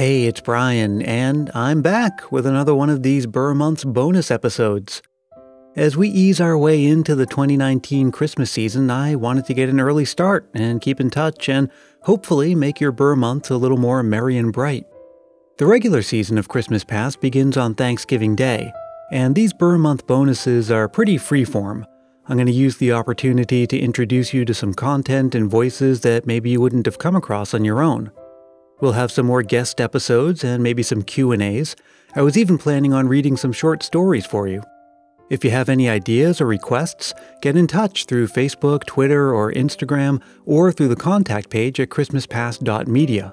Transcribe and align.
Hey, 0.00 0.24
it's 0.24 0.40
Brian, 0.40 1.02
and 1.02 1.50
I'm 1.54 1.82
back 1.82 2.32
with 2.32 2.46
another 2.46 2.74
one 2.74 2.88
of 2.88 3.02
these 3.02 3.26
Ber 3.26 3.54
Months 3.54 3.84
bonus 3.84 4.30
episodes. 4.30 5.02
As 5.76 5.94
we 5.94 6.08
ease 6.08 6.40
our 6.40 6.56
way 6.56 6.86
into 6.86 7.14
the 7.14 7.26
2019 7.26 8.10
Christmas 8.10 8.50
season, 8.50 8.90
I 8.90 9.14
wanted 9.14 9.44
to 9.44 9.52
get 9.52 9.68
an 9.68 9.78
early 9.78 10.06
start 10.06 10.48
and 10.54 10.80
keep 10.80 11.02
in 11.02 11.10
touch 11.10 11.50
and 11.50 11.68
hopefully 12.04 12.54
make 12.54 12.80
your 12.80 12.92
Ber 12.92 13.14
Month 13.14 13.50
a 13.50 13.58
little 13.58 13.76
more 13.76 14.02
merry 14.02 14.38
and 14.38 14.54
bright. 14.54 14.86
The 15.58 15.66
regular 15.66 16.00
season 16.00 16.38
of 16.38 16.48
Christmas 16.48 16.82
Past 16.82 17.20
begins 17.20 17.58
on 17.58 17.74
Thanksgiving 17.74 18.34
Day, 18.34 18.72
and 19.12 19.34
these 19.34 19.52
Ber 19.52 19.76
Month 19.76 20.06
bonuses 20.06 20.70
are 20.70 20.88
pretty 20.88 21.18
freeform. 21.18 21.84
I'm 22.26 22.38
going 22.38 22.46
to 22.46 22.52
use 22.52 22.78
the 22.78 22.92
opportunity 22.92 23.66
to 23.66 23.78
introduce 23.78 24.32
you 24.32 24.46
to 24.46 24.54
some 24.54 24.72
content 24.72 25.34
and 25.34 25.50
voices 25.50 26.00
that 26.00 26.26
maybe 26.26 26.48
you 26.48 26.60
wouldn't 26.62 26.86
have 26.86 26.96
come 26.96 27.16
across 27.16 27.52
on 27.52 27.66
your 27.66 27.82
own. 27.82 28.10
We'll 28.80 28.92
have 28.92 29.12
some 29.12 29.26
more 29.26 29.42
guest 29.42 29.80
episodes 29.80 30.42
and 30.42 30.62
maybe 30.62 30.82
some 30.82 31.02
Q&As. 31.02 31.76
I 32.14 32.22
was 32.22 32.38
even 32.38 32.58
planning 32.58 32.92
on 32.92 33.08
reading 33.08 33.36
some 33.36 33.52
short 33.52 33.82
stories 33.82 34.26
for 34.26 34.48
you. 34.48 34.62
If 35.30 35.44
you 35.44 35.50
have 35.50 35.68
any 35.68 35.88
ideas 35.88 36.40
or 36.40 36.46
requests, 36.46 37.14
get 37.40 37.56
in 37.56 37.66
touch 37.66 38.06
through 38.06 38.26
Facebook, 38.28 38.84
Twitter, 38.84 39.32
or 39.32 39.52
Instagram, 39.52 40.20
or 40.44 40.72
through 40.72 40.88
the 40.88 40.96
contact 40.96 41.50
page 41.50 41.78
at 41.78 41.90
christmaspast.media. 41.90 43.32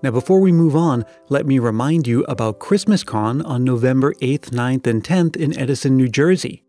Now, 0.00 0.12
before 0.12 0.40
we 0.40 0.52
move 0.52 0.76
on, 0.76 1.04
let 1.28 1.44
me 1.44 1.58
remind 1.58 2.06
you 2.06 2.22
about 2.24 2.60
ChristmasCon 2.60 3.44
on 3.44 3.64
November 3.64 4.14
8th, 4.22 4.50
9th, 4.50 4.86
and 4.86 5.02
10th 5.02 5.34
in 5.34 5.58
Edison, 5.58 5.96
New 5.96 6.08
Jersey. 6.08 6.62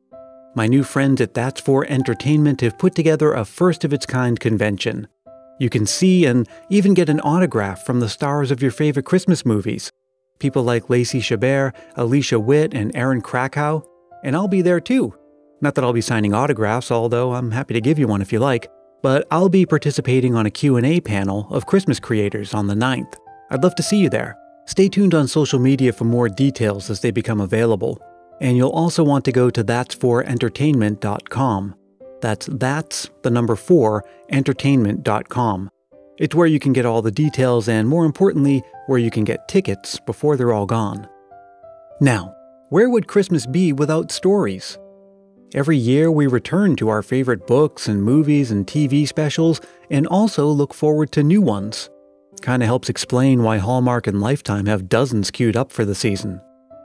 My 0.55 0.65
new 0.65 0.83
friends 0.83 1.21
at 1.21 1.35
That's 1.35 1.61
4 1.61 1.85
Entertainment 1.85 2.61
have 2.61 2.79
put 2.79 2.95
together 2.95 3.33
a 3.33 3.45
first 3.45 3.83
of 3.83 3.93
its 3.93 4.07
kind 4.07 4.39
convention. 4.39 5.07
You 5.59 5.69
can 5.69 5.85
see 5.85 6.25
and 6.25 6.47
even 6.69 6.93
get 6.93 7.09
an 7.09 7.19
autograph 7.21 7.85
from 7.85 7.99
the 7.99 8.09
stars 8.09 8.51
of 8.51 8.61
your 8.61 8.71
favorite 8.71 9.05
Christmas 9.05 9.45
movies. 9.45 9.89
People 10.39 10.63
like 10.63 10.89
Lacey 10.89 11.19
Chabert, 11.19 11.75
Alicia 11.95 12.39
Witt, 12.39 12.73
and 12.73 12.95
Erin 12.95 13.21
Krakow. 13.21 13.85
And 14.23 14.35
I'll 14.35 14.47
be 14.47 14.61
there 14.61 14.79
too. 14.79 15.13
Not 15.61 15.75
that 15.75 15.83
I'll 15.83 15.93
be 15.93 16.01
signing 16.01 16.33
autographs, 16.33 16.89
although 16.89 17.33
I'm 17.33 17.51
happy 17.51 17.73
to 17.73 17.81
give 17.81 17.99
you 17.99 18.07
one 18.07 18.21
if 18.21 18.31
you 18.31 18.39
like 18.39 18.69
but 19.01 19.25
I'll 19.31 19.49
be 19.49 19.65
participating 19.65 20.35
on 20.35 20.45
a 20.45 20.51
Q&A 20.51 21.01
panel 21.01 21.47
of 21.49 21.65
Christmas 21.65 21.99
creators 21.99 22.53
on 22.53 22.67
the 22.67 22.75
9th. 22.75 23.15
I'd 23.49 23.63
love 23.63 23.73
to 23.75 23.83
see 23.83 23.97
you 23.97 24.09
there. 24.09 24.37
Stay 24.65 24.89
tuned 24.89 25.15
on 25.15 25.27
social 25.27 25.59
media 25.59 25.93
for 25.93 26.05
more 26.05 26.29
details 26.29 26.89
as 26.89 27.01
they 27.01 27.11
become 27.11 27.41
available. 27.41 27.99
And 28.41 28.55
you'll 28.55 28.69
also 28.69 29.03
want 29.03 29.25
to 29.25 29.31
go 29.31 29.49
to 29.49 29.63
that's4entertainment.com. 29.63 31.75
That's 32.21 32.47
that's 32.51 33.09
the 33.23 33.29
number 33.29 33.55
4 33.55 34.03
entertainment.com. 34.29 35.69
It's 36.17 36.35
where 36.35 36.47
you 36.47 36.59
can 36.59 36.73
get 36.73 36.85
all 36.85 37.01
the 37.01 37.11
details 37.11 37.69
and 37.69 37.87
more 37.87 38.05
importantly, 38.05 38.61
where 38.87 38.99
you 38.99 39.09
can 39.09 39.23
get 39.23 39.47
tickets 39.47 39.99
before 40.05 40.35
they're 40.35 40.51
all 40.51 40.65
gone. 40.65 41.07
Now, 42.01 42.35
where 42.69 42.89
would 42.89 43.07
Christmas 43.07 43.45
be 43.45 43.71
without 43.73 44.11
stories? 44.11 44.77
Every 45.55 45.77
year, 45.77 46.11
we 46.11 46.27
return 46.27 46.75
to 46.75 46.89
our 46.89 47.01
favorite 47.01 47.47
books 47.47 47.87
and 47.87 48.03
movies 48.03 48.51
and 48.51 48.67
TV 48.67 49.07
specials 49.07 49.61
and 49.89 50.05
also 50.07 50.47
look 50.47 50.73
forward 50.73 51.11
to 51.13 51.23
new 51.23 51.41
ones. 51.41 51.89
Kinda 52.41 52.65
helps 52.65 52.89
explain 52.89 53.41
why 53.41 53.57
Hallmark 53.57 54.05
and 54.05 54.21
Lifetime 54.21 54.67
have 54.67 54.89
dozens 54.89 55.31
queued 55.31 55.57
up 55.57 55.71
for 55.71 55.85
the 55.85 55.95
season. 55.95 56.41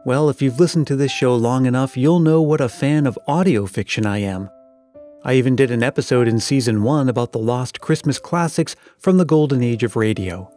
Well, 0.06 0.28
if 0.30 0.40
you've 0.40 0.60
listened 0.60 0.86
to 0.88 0.96
this 0.96 1.12
show 1.12 1.34
long 1.34 1.66
enough, 1.66 1.96
you'll 1.96 2.20
know 2.20 2.40
what 2.40 2.60
a 2.60 2.68
fan 2.68 3.06
of 3.06 3.18
audio 3.27 3.66
fiction 3.66 4.06
I 4.06 4.18
am. 4.18 4.48
I 5.27 5.34
even 5.34 5.56
did 5.56 5.70
an 5.70 5.83
episode 5.83 6.28
in 6.28 6.39
season 6.39 6.83
1 6.83 7.08
about 7.08 7.33
the 7.33 7.39
lost 7.39 7.80
Christmas 7.80 8.19
classics 8.19 8.77
from 8.98 9.17
the 9.17 9.25
golden 9.25 9.62
age 9.62 9.83
of 9.83 9.97
radio. 9.97 10.50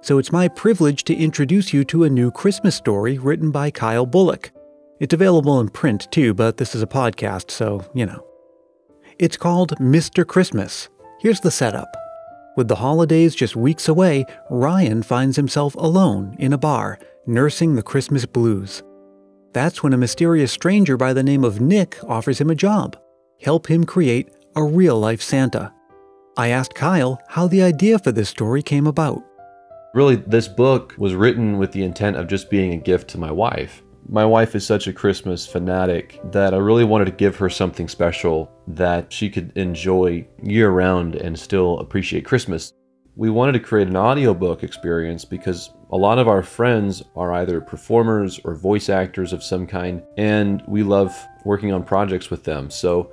So 0.00 0.16
it's 0.16 0.32
my 0.32 0.48
privilege 0.48 1.04
to 1.04 1.14
introduce 1.14 1.74
you 1.74 1.84
to 1.84 2.04
a 2.04 2.10
new 2.10 2.30
Christmas 2.30 2.74
story 2.74 3.18
written 3.18 3.50
by 3.50 3.70
Kyle 3.70 4.06
Bullock. 4.06 4.50
It's 4.98 5.12
available 5.12 5.60
in 5.60 5.68
print 5.68 6.10
too, 6.10 6.32
but 6.32 6.56
this 6.56 6.74
is 6.74 6.80
a 6.80 6.86
podcast, 6.86 7.50
so, 7.50 7.84
you 7.92 8.06
know. 8.06 8.26
It's 9.18 9.36
called 9.36 9.76
Mr. 9.76 10.26
Christmas. 10.26 10.88
Here's 11.20 11.40
the 11.40 11.50
setup. 11.50 11.94
With 12.56 12.68
the 12.68 12.76
holidays 12.76 13.34
just 13.34 13.56
weeks 13.56 13.88
away, 13.88 14.24
Ryan 14.48 15.02
finds 15.02 15.36
himself 15.36 15.74
alone 15.74 16.34
in 16.38 16.54
a 16.54 16.58
bar, 16.58 16.98
nursing 17.26 17.74
the 17.74 17.82
Christmas 17.82 18.24
blues. 18.24 18.82
That's 19.52 19.82
when 19.82 19.92
a 19.92 19.98
mysterious 19.98 20.50
stranger 20.50 20.96
by 20.96 21.12
the 21.12 21.22
name 21.22 21.44
of 21.44 21.60
Nick 21.60 21.98
offers 22.04 22.40
him 22.40 22.48
a 22.48 22.54
job 22.54 22.96
help 23.40 23.70
him 23.70 23.84
create 23.84 24.30
a 24.56 24.64
real 24.64 24.98
life 24.98 25.22
Santa. 25.22 25.72
I 26.36 26.48
asked 26.48 26.74
Kyle 26.74 27.20
how 27.28 27.46
the 27.46 27.62
idea 27.62 27.98
for 27.98 28.12
this 28.12 28.28
story 28.28 28.62
came 28.62 28.86
about. 28.86 29.22
Really, 29.94 30.16
this 30.16 30.48
book 30.48 30.94
was 30.98 31.14
written 31.14 31.58
with 31.58 31.70
the 31.70 31.84
intent 31.84 32.16
of 32.16 32.26
just 32.26 32.50
being 32.50 32.72
a 32.72 32.78
gift 32.78 33.08
to 33.10 33.18
my 33.18 33.30
wife. 33.30 33.82
My 34.08 34.24
wife 34.24 34.54
is 34.54 34.66
such 34.66 34.86
a 34.86 34.92
Christmas 34.92 35.46
fanatic 35.46 36.20
that 36.32 36.52
I 36.52 36.58
really 36.58 36.84
wanted 36.84 37.06
to 37.06 37.12
give 37.12 37.36
her 37.36 37.48
something 37.48 37.88
special 37.88 38.50
that 38.66 39.12
she 39.12 39.30
could 39.30 39.56
enjoy 39.56 40.26
year 40.42 40.70
round 40.70 41.14
and 41.14 41.38
still 41.38 41.78
appreciate 41.78 42.24
Christmas. 42.24 42.72
We 43.16 43.30
wanted 43.30 43.52
to 43.52 43.60
create 43.60 43.86
an 43.86 43.96
audiobook 43.96 44.64
experience 44.64 45.24
because 45.24 45.72
a 45.90 45.96
lot 45.96 46.18
of 46.18 46.26
our 46.26 46.42
friends 46.42 47.02
are 47.14 47.32
either 47.34 47.60
performers 47.60 48.40
or 48.44 48.56
voice 48.56 48.88
actors 48.88 49.32
of 49.32 49.44
some 49.44 49.66
kind, 49.66 50.02
and 50.18 50.62
we 50.66 50.82
love 50.82 51.16
working 51.44 51.72
on 51.72 51.84
projects 51.84 52.30
with 52.30 52.42
them. 52.42 52.68
So 52.70 53.12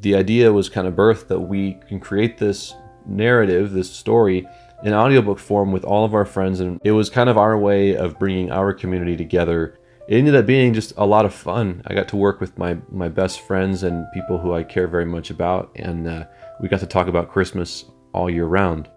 the 0.00 0.14
idea 0.14 0.52
was 0.52 0.68
kind 0.68 0.86
of 0.86 0.94
birthed 0.94 1.28
that 1.28 1.40
we 1.40 1.78
can 1.88 2.00
create 2.00 2.38
this 2.38 2.74
narrative, 3.06 3.72
this 3.72 3.90
story, 3.90 4.46
in 4.82 4.94
audiobook 4.94 5.38
form 5.38 5.72
with 5.72 5.84
all 5.84 6.04
of 6.04 6.14
our 6.14 6.24
friends, 6.24 6.60
and 6.60 6.80
it 6.84 6.92
was 6.92 7.10
kind 7.10 7.28
of 7.28 7.36
our 7.36 7.58
way 7.58 7.96
of 7.96 8.18
bringing 8.18 8.50
our 8.50 8.72
community 8.72 9.16
together 9.16 9.80
it 10.10 10.16
ended 10.16 10.34
up 10.34 10.44
being 10.44 10.74
just 10.74 10.92
a 10.96 11.06
lot 11.06 11.24
of 11.24 11.32
fun. 11.32 11.82
I 11.86 11.94
got 11.94 12.08
to 12.08 12.16
work 12.16 12.40
with 12.40 12.58
my 12.58 12.76
my 12.90 13.08
best 13.08 13.42
friends 13.42 13.84
and 13.84 14.10
people 14.12 14.38
who 14.38 14.52
I 14.52 14.64
care 14.64 14.88
very 14.88 15.04
much 15.04 15.30
about, 15.30 15.70
and 15.76 16.08
uh, 16.08 16.24
we 16.60 16.66
got 16.66 16.80
to 16.80 16.86
talk 16.86 17.06
about 17.06 17.30
Christmas 17.30 17.84
all 18.12 18.28
year 18.28 18.46
round. 18.46 18.90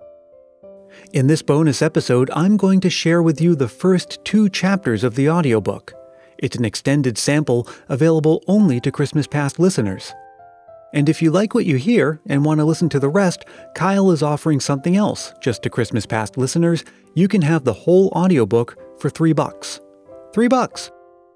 In 1.11 1.27
this 1.27 1.44
bonus 1.44 1.83
episode, 1.83 2.31
I'm 2.31 2.57
going 2.57 2.79
to 2.79 2.89
share 2.89 3.21
with 3.21 3.39
you 3.39 3.53
the 3.53 3.67
first 3.67 4.25
two 4.25 4.50
chapters 4.50 5.03
of 5.03 5.13
the 5.13 5.29
audiobook. 5.29 5.94
It's 6.39 6.57
an 6.57 6.65
extended 6.65 7.19
sample 7.19 7.67
available 7.89 8.44
only 8.47 8.79
to 8.79 8.91
Christmas 8.91 9.27
Past 9.27 9.59
listeners. 9.59 10.13
And 10.94 11.09
if 11.09 11.22
you 11.22 11.31
like 11.31 11.54
what 11.54 11.66
you 11.66 11.76
hear 11.78 12.22
and 12.28 12.46
want 12.46 12.59
to 12.59 12.66
listen 12.66 12.88
to 12.90 13.00
the 13.00 13.09
rest, 13.09 13.46
Kyle 13.76 14.12
is 14.12 14.24
offering 14.24 14.59
something 14.59 14.96
else 14.96 15.34
just 15.42 15.64
to 15.64 15.70
Christmas 15.70 16.06
Past 16.06 16.38
listeners. 16.38 16.86
You 17.16 17.28
can 17.28 17.42
have 17.42 17.64
the 17.64 17.74
whole 17.74 18.09
audiobook 18.09 18.78
for 19.00 19.09
3 19.09 19.34
bucks. 19.34 19.80
3 20.34 20.48
bucks. 20.48 20.92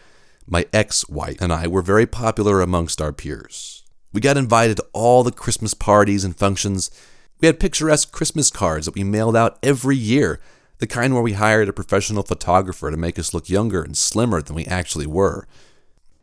my 0.47 0.65
ex 0.73 1.07
wife, 1.09 1.37
and 1.41 1.51
I 1.51 1.67
were 1.67 1.81
very 1.81 2.05
popular 2.05 2.61
amongst 2.61 3.01
our 3.01 3.13
peers. 3.13 3.83
We 4.13 4.21
got 4.21 4.37
invited 4.37 4.77
to 4.77 4.87
all 4.93 5.23
the 5.23 5.31
Christmas 5.31 5.73
parties 5.73 6.23
and 6.23 6.35
functions. 6.35 6.91
We 7.39 7.45
had 7.45 7.59
picturesque 7.59 8.11
Christmas 8.11 8.49
cards 8.49 8.85
that 8.85 8.95
we 8.95 9.03
mailed 9.03 9.35
out 9.35 9.57
every 9.63 9.95
year, 9.95 10.39
the 10.79 10.87
kind 10.87 11.13
where 11.13 11.23
we 11.23 11.33
hired 11.33 11.69
a 11.69 11.73
professional 11.73 12.23
photographer 12.23 12.91
to 12.91 12.97
make 12.97 13.17
us 13.17 13.33
look 13.33 13.49
younger 13.49 13.83
and 13.83 13.97
slimmer 13.97 14.41
than 14.41 14.55
we 14.55 14.65
actually 14.65 15.07
were. 15.07 15.47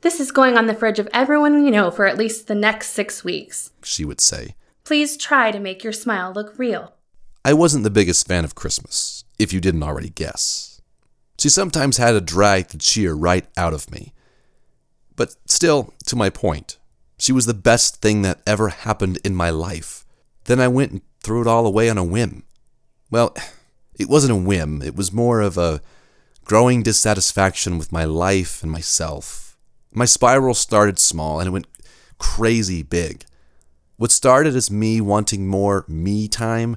This 0.00 0.20
is 0.20 0.30
going 0.30 0.56
on 0.56 0.66
the 0.66 0.74
fridge 0.74 0.98
of 0.98 1.08
everyone 1.12 1.62
we 1.62 1.70
know 1.70 1.90
for 1.90 2.06
at 2.06 2.18
least 2.18 2.46
the 2.46 2.54
next 2.54 2.90
six 2.90 3.24
weeks. 3.24 3.70
She 3.82 4.04
would 4.04 4.20
say. 4.20 4.54
Please 4.84 5.16
try 5.16 5.50
to 5.50 5.58
make 5.58 5.82
your 5.82 5.92
smile 5.92 6.32
look 6.32 6.58
real. 6.58 6.94
I 7.44 7.52
wasn't 7.52 7.84
the 7.84 7.90
biggest 7.90 8.26
fan 8.26 8.44
of 8.44 8.54
Christmas, 8.54 9.24
if 9.38 9.52
you 9.52 9.60
didn't 9.60 9.82
already 9.82 10.10
guess. 10.10 10.77
She 11.38 11.48
sometimes 11.48 11.96
had 11.96 12.12
to 12.12 12.20
drag 12.20 12.68
the 12.68 12.78
cheer 12.78 13.14
right 13.14 13.46
out 13.56 13.72
of 13.72 13.90
me. 13.90 14.12
But 15.16 15.34
still, 15.46 15.94
to 16.06 16.16
my 16.16 16.30
point, 16.30 16.78
she 17.18 17.32
was 17.32 17.46
the 17.46 17.54
best 17.54 18.00
thing 18.00 18.22
that 18.22 18.40
ever 18.46 18.68
happened 18.68 19.18
in 19.24 19.34
my 19.34 19.50
life. 19.50 20.04
Then 20.44 20.60
I 20.60 20.68
went 20.68 20.92
and 20.92 21.00
threw 21.20 21.40
it 21.40 21.46
all 21.46 21.66
away 21.66 21.90
on 21.90 21.98
a 21.98 22.04
whim. 22.04 22.44
Well, 23.10 23.36
it 23.98 24.08
wasn't 24.08 24.32
a 24.32 24.36
whim, 24.36 24.82
it 24.82 24.96
was 24.96 25.12
more 25.12 25.40
of 25.40 25.58
a 25.58 25.80
growing 26.44 26.82
dissatisfaction 26.82 27.78
with 27.78 27.92
my 27.92 28.04
life 28.04 28.62
and 28.62 28.72
myself 28.72 29.48
my 29.92 30.04
spiral 30.04 30.54
started 30.54 30.98
small 30.98 31.40
and 31.40 31.48
it 31.48 31.52
went 31.52 31.66
crazy 32.18 32.82
big. 32.82 33.24
What 33.96 34.10
started 34.10 34.54
as 34.54 34.70
me 34.70 35.00
wanting 35.00 35.48
more 35.48 35.84
me 35.88 36.28
time 36.28 36.76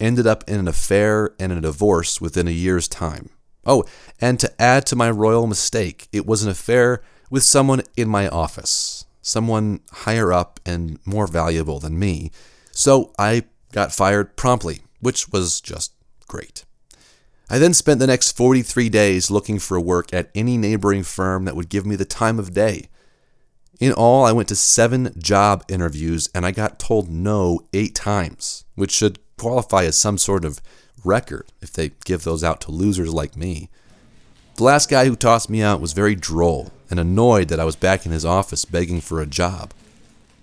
ended 0.00 0.26
up 0.26 0.44
in 0.48 0.58
an 0.58 0.68
affair 0.68 1.34
and 1.38 1.52
a 1.52 1.60
divorce 1.60 2.20
within 2.20 2.48
a 2.48 2.52
year's 2.52 2.88
time. 2.88 3.30
Oh, 3.66 3.84
and 4.20 4.38
to 4.40 4.62
add 4.62 4.86
to 4.86 4.96
my 4.96 5.10
royal 5.10 5.46
mistake, 5.46 6.08
it 6.12 6.24
was 6.24 6.42
an 6.42 6.50
affair 6.50 7.02
with 7.30 7.42
someone 7.42 7.82
in 7.96 8.08
my 8.08 8.28
office, 8.28 9.04
someone 9.20 9.80
higher 9.90 10.32
up 10.32 10.60
and 10.64 10.98
more 11.04 11.26
valuable 11.26 11.80
than 11.80 11.98
me. 11.98 12.30
So 12.70 13.12
I 13.18 13.44
got 13.72 13.92
fired 13.92 14.36
promptly, 14.36 14.82
which 15.00 15.30
was 15.30 15.60
just 15.60 15.92
great. 16.28 16.64
I 17.48 17.58
then 17.58 17.74
spent 17.74 18.00
the 18.00 18.06
next 18.06 18.32
43 18.32 18.88
days 18.88 19.30
looking 19.30 19.58
for 19.58 19.78
work 19.80 20.12
at 20.12 20.30
any 20.34 20.56
neighboring 20.56 21.02
firm 21.02 21.44
that 21.44 21.54
would 21.56 21.68
give 21.68 21.86
me 21.86 21.96
the 21.96 22.04
time 22.04 22.38
of 22.38 22.54
day. 22.54 22.88
In 23.78 23.92
all, 23.92 24.24
I 24.24 24.32
went 24.32 24.48
to 24.48 24.56
seven 24.56 25.12
job 25.18 25.64
interviews 25.68 26.28
and 26.34 26.46
I 26.46 26.50
got 26.50 26.78
told 26.78 27.10
no 27.10 27.60
eight 27.72 27.94
times, 27.94 28.64
which 28.74 28.90
should 28.90 29.18
qualify 29.36 29.84
as 29.84 29.98
some 29.98 30.18
sort 30.18 30.44
of 30.44 30.60
record 31.04 31.46
if 31.60 31.72
they 31.72 31.92
give 32.04 32.24
those 32.24 32.44
out 32.44 32.60
to 32.62 32.70
losers 32.70 33.12
like 33.12 33.36
me. 33.36 33.68
The 34.56 34.64
last 34.64 34.88
guy 34.88 35.06
who 35.06 35.16
tossed 35.16 35.50
me 35.50 35.62
out 35.62 35.80
was 35.80 35.92
very 35.92 36.14
droll 36.14 36.72
and 36.90 36.98
annoyed 36.98 37.48
that 37.48 37.60
I 37.60 37.64
was 37.64 37.76
back 37.76 38.06
in 38.06 38.12
his 38.12 38.24
office 38.24 38.64
begging 38.64 39.00
for 39.00 39.20
a 39.20 39.26
job. 39.26 39.72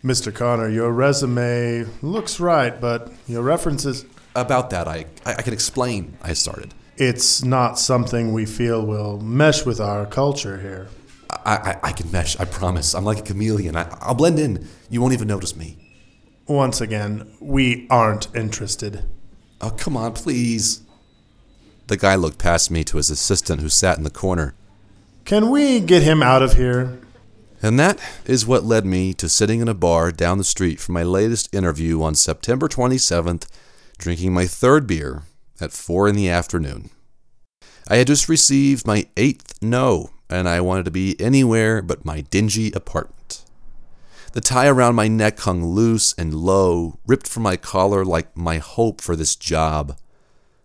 Mr. 0.04 0.34
Connor, 0.34 0.70
your 0.70 0.92
resume 0.92 1.86
looks 2.02 2.40
right, 2.40 2.80
but 2.80 3.12
your 3.28 3.42
references. 3.42 4.06
About 4.36 4.70
that, 4.72 4.88
I, 4.88 5.06
I, 5.26 5.36
I 5.36 5.42
can 5.42 5.54
explain, 5.54 6.18
I 6.22 6.34
started 6.34 6.74
it's 6.98 7.44
not 7.44 7.80
something 7.80 8.34
we 8.34 8.46
feel 8.46 8.86
will 8.86 9.20
mesh 9.20 9.66
with 9.66 9.80
our 9.80 10.06
culture 10.06 10.60
here. 10.60 10.88
I, 11.46 11.56
I, 11.56 11.90
I 11.90 11.92
can 11.92 12.12
mesh, 12.12 12.40
I 12.40 12.46
promise. 12.46 12.94
I'm 12.94 13.04
like 13.04 13.20
a 13.20 13.24
chameleon. 13.24 13.76
I, 13.76 13.88
I'll 14.02 14.14
blend 14.14 14.40
in. 14.40 14.68
You 14.90 15.02
won't 15.02 15.14
even 15.14 15.28
notice 15.28 15.56
me. 15.56 15.78
Once 16.48 16.82
again, 16.82 17.32
we 17.40 17.88
aren't 17.90 18.34
interested. 18.36 19.04
Oh, 19.64 19.70
come 19.70 19.96
on, 19.96 20.12
please. 20.12 20.82
The 21.88 21.96
guy 21.96 22.16
looked 22.16 22.38
past 22.38 22.70
me 22.70 22.84
to 22.84 22.98
his 22.98 23.10
assistant 23.10 23.62
who 23.62 23.70
sat 23.70 23.98
in 23.98 24.04
the 24.04 24.10
corner. 24.10 24.56
Can 25.24 25.50
we 25.50 25.80
get 25.80 26.04
him 26.04 26.22
out 26.22 26.44
of 26.44 26.56
here? 26.56 27.00
And 27.62 27.80
that 27.80 27.98
is 28.26 28.46
what 28.46 28.66
led 28.66 28.86
me 28.86 29.14
to 29.14 29.30
sitting 29.30 29.62
in 29.62 29.70
a 29.70 29.74
bar 29.74 30.12
down 30.12 30.38
the 30.38 30.44
street 30.44 30.82
for 30.82 30.92
my 30.92 31.04
latest 31.04 31.56
interview 31.56 32.04
on 32.04 32.14
September 32.14 32.68
27th, 32.68 33.48
drinking 33.98 34.34
my 34.34 34.48
third 34.48 34.86
beer 34.86 35.24
at 35.62 35.72
4 35.72 36.10
in 36.10 36.16
the 36.18 36.28
afternoon. 36.28 36.90
I 37.88 37.96
had 37.96 38.08
just 38.08 38.28
received 38.28 38.86
my 38.86 39.08
eighth 39.16 39.62
no, 39.62 40.10
and 40.30 40.50
I 40.50 40.60
wanted 40.60 40.84
to 40.86 40.92
be 40.92 41.16
anywhere 41.22 41.82
but 41.82 42.04
my 42.04 42.20
dingy 42.20 42.74
apartment. 42.74 43.43
The 44.34 44.42
tie 44.42 44.68
around 44.68 44.96
my 44.96 45.08
neck 45.08 45.40
hung 45.42 45.64
loose 45.64 46.16
and 46.18 46.34
low, 46.34 46.98
ripped 47.06 47.28
from 47.28 47.44
my 47.44 47.56
collar 47.56 48.04
like 48.04 48.36
my 48.36 48.58
hope 48.58 49.00
for 49.00 49.16
this 49.16 49.36
job. 49.36 49.96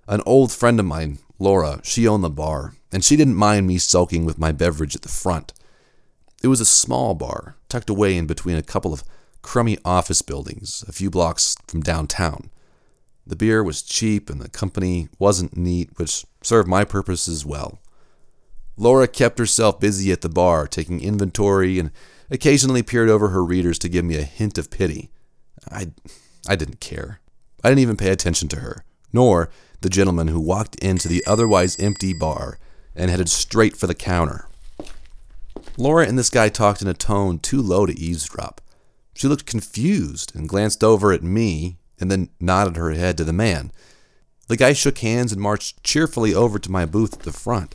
An 0.07 0.23
old 0.25 0.51
friend 0.53 0.81
of 0.81 0.87
mine, 0.87 1.19
Laura, 1.39 1.81
she 1.85 2.09
owned 2.09 2.25
the 2.25 2.31
bar, 2.31 2.77
and 2.91 3.05
she 3.05 3.15
didn't 3.15 3.35
mind 3.35 3.67
me 3.67 3.77
sulking 3.77 4.25
with 4.25 4.39
my 4.39 4.53
beverage 4.53 4.97
at 4.97 5.03
the 5.03 5.11
front. 5.11 5.53
It 6.43 6.49
was 6.49 6.63
a 6.63 6.65
small 6.65 7.15
bar, 7.15 7.57
tucked 7.69 7.91
away 7.91 8.17
in 8.17 8.27
between 8.27 8.57
a 8.57 8.63
couple 8.63 8.95
of 8.95 9.05
crummy 9.43 9.77
office 9.85 10.23
buildings 10.23 10.83
a 10.89 10.93
few 10.93 11.11
blocks 11.11 11.55
from 11.67 11.83
downtown. 11.83 12.49
The 13.27 13.37
beer 13.37 13.63
was 13.63 13.83
cheap 13.83 14.31
and 14.31 14.41
the 14.41 14.49
company 14.49 15.11
wasn't 15.19 15.59
neat, 15.59 15.91
which 15.99 16.25
served 16.43 16.69
my 16.69 16.85
purposes 16.85 17.45
well. 17.45 17.81
Laura 18.79 19.09
kept 19.09 19.41
herself 19.41 19.81
busy 19.81 20.13
at 20.13 20.21
the 20.21 20.29
bar, 20.29 20.69
taking 20.69 21.03
inventory 21.03 21.79
and 21.79 21.91
occasionally 22.31 22.83
peered 22.83 23.09
over 23.09 23.29
her 23.29 23.45
readers 23.45 23.79
to 23.81 23.89
give 23.89 24.05
me 24.05 24.17
a 24.17 24.23
hint 24.23 24.57
of 24.57 24.71
pity. 24.71 25.11
I, 25.71 25.89
I 26.49 26.55
didn't 26.55 26.81
care. 26.81 27.21
I 27.65 27.69
didn't 27.69 27.81
even 27.81 27.97
pay 27.97 28.11
attention 28.11 28.49
to 28.49 28.61
her, 28.61 28.85
nor 29.13 29.51
the 29.81 29.89
gentleman 29.89 30.29
who 30.29 30.41
walked 30.41 30.77
into 30.77 31.09
the 31.09 31.25
otherwise 31.27 31.79
empty 31.81 32.13
bar 32.13 32.59
and 32.95 33.11
headed 33.11 33.29
straight 33.29 33.77
for 33.77 33.89
the 33.89 33.95
counter. 33.95 34.49
Laura 35.77 36.07
and 36.07 36.17
this 36.17 36.31
guy 36.31 36.49
talked 36.49 36.81
in 36.81 36.89
a 36.89 36.95
tone 36.95 37.41
too 37.41 37.61
low 37.61 37.85
to 37.85 37.99
eavesdrop. 37.99 38.61
She 39.15 39.27
looked 39.27 39.47
confused 39.47 40.35
and 40.37 40.49
glanced 40.49 40.85
over 40.85 41.13
at 41.13 41.25
me, 41.25 41.79
and 42.01 42.11
then 42.11 42.31
nodded 42.39 42.77
her 42.77 42.93
head 42.93 43.17
to 43.19 43.25
the 43.25 43.33
man. 43.33 43.73
The 44.47 44.57
guy 44.57 44.73
shook 44.73 44.99
hands 44.99 45.33
and 45.33 45.43
marched 45.43 45.83
cheerfully 45.83 46.33
over 46.33 46.61
to 46.61 46.71
my 46.71 46.87
booth 46.87 47.15
at 47.15 47.21
the 47.21 47.33
front. 47.33 47.75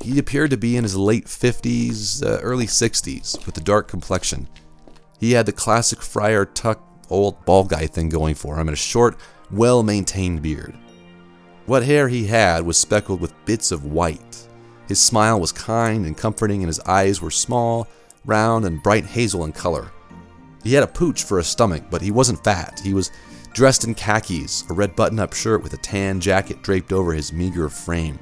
He 0.00 0.18
appeared 0.18 0.50
to 0.50 0.56
be 0.56 0.76
in 0.76 0.84
his 0.84 0.96
late 0.96 1.26
50s, 1.26 2.24
uh, 2.24 2.40
early 2.40 2.66
60s, 2.66 3.44
with 3.46 3.56
a 3.56 3.62
dark 3.62 3.88
complexion. 3.88 4.48
He 5.18 5.32
had 5.32 5.46
the 5.46 5.52
classic 5.52 6.02
Friar 6.02 6.44
Tuck 6.44 6.82
old 7.10 7.44
bald 7.44 7.68
guy 7.68 7.86
thing 7.86 8.08
going 8.08 8.34
for 8.34 8.58
him 8.58 8.68
and 8.68 8.74
a 8.74 8.76
short, 8.76 9.16
well 9.50 9.82
maintained 9.82 10.42
beard. 10.42 10.74
What 11.66 11.84
hair 11.84 12.08
he 12.08 12.26
had 12.26 12.64
was 12.64 12.78
speckled 12.78 13.20
with 13.20 13.44
bits 13.44 13.72
of 13.72 13.84
white. 13.84 14.46
His 14.88 15.00
smile 15.00 15.40
was 15.40 15.50
kind 15.50 16.06
and 16.06 16.16
comforting, 16.16 16.62
and 16.62 16.68
his 16.68 16.80
eyes 16.80 17.20
were 17.20 17.30
small, 17.30 17.88
round, 18.24 18.64
and 18.64 18.82
bright 18.82 19.04
hazel 19.04 19.44
in 19.44 19.52
color. 19.52 19.90
He 20.62 20.74
had 20.74 20.84
a 20.84 20.88
pooch 20.88 21.24
for 21.24 21.38
a 21.38 21.44
stomach, 21.44 21.84
but 21.90 22.02
he 22.02 22.10
wasn't 22.10 22.44
fat. 22.44 22.80
He 22.82 22.94
was 22.94 23.10
dressed 23.52 23.84
in 23.84 23.94
khakis, 23.94 24.68
a 24.70 24.74
red 24.74 24.94
button 24.94 25.18
up 25.18 25.32
shirt 25.32 25.62
with 25.62 25.72
a 25.72 25.78
tan 25.78 26.20
jacket 26.20 26.62
draped 26.62 26.92
over 26.92 27.12
his 27.12 27.32
meager 27.32 27.68
frame. 27.68 28.18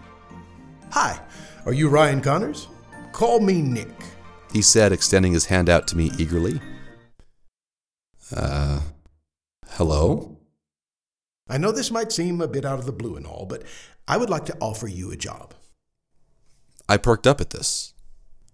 Hi, 0.91 1.21
are 1.67 1.73
you 1.73 1.89
Ryan 1.89 2.21
Connors? 2.21 2.69
Call 3.13 3.41
me 3.41 3.63
Nick, 3.63 3.95
he 4.53 4.61
said, 4.63 4.93
extending 4.93 5.33
his 5.33 5.47
hand 5.47 5.69
out 5.69 5.87
to 5.89 5.97
me 5.97 6.11
eagerly. 6.19 6.61
Uh, 8.35 8.81
hello? 9.71 10.39
I 11.49 11.59
know 11.59 11.73
this 11.73 11.91
might 11.91 12.13
seem 12.13 12.41
a 12.41 12.49
bit 12.49 12.65
out 12.65 12.79
of 12.79 12.87
the 12.87 12.93
blue 12.93 13.17
and 13.17 13.27
all, 13.27 13.47
but 13.47 13.63
I 14.09 14.17
would 14.17 14.31
like 14.31 14.45
to 14.47 14.57
offer 14.61 14.87
you 14.87 15.11
a 15.11 15.17
job. 15.17 15.55
I 16.89 16.97
perked 16.97 17.27
up 17.27 17.41
at 17.41 17.51
this. 17.51 17.95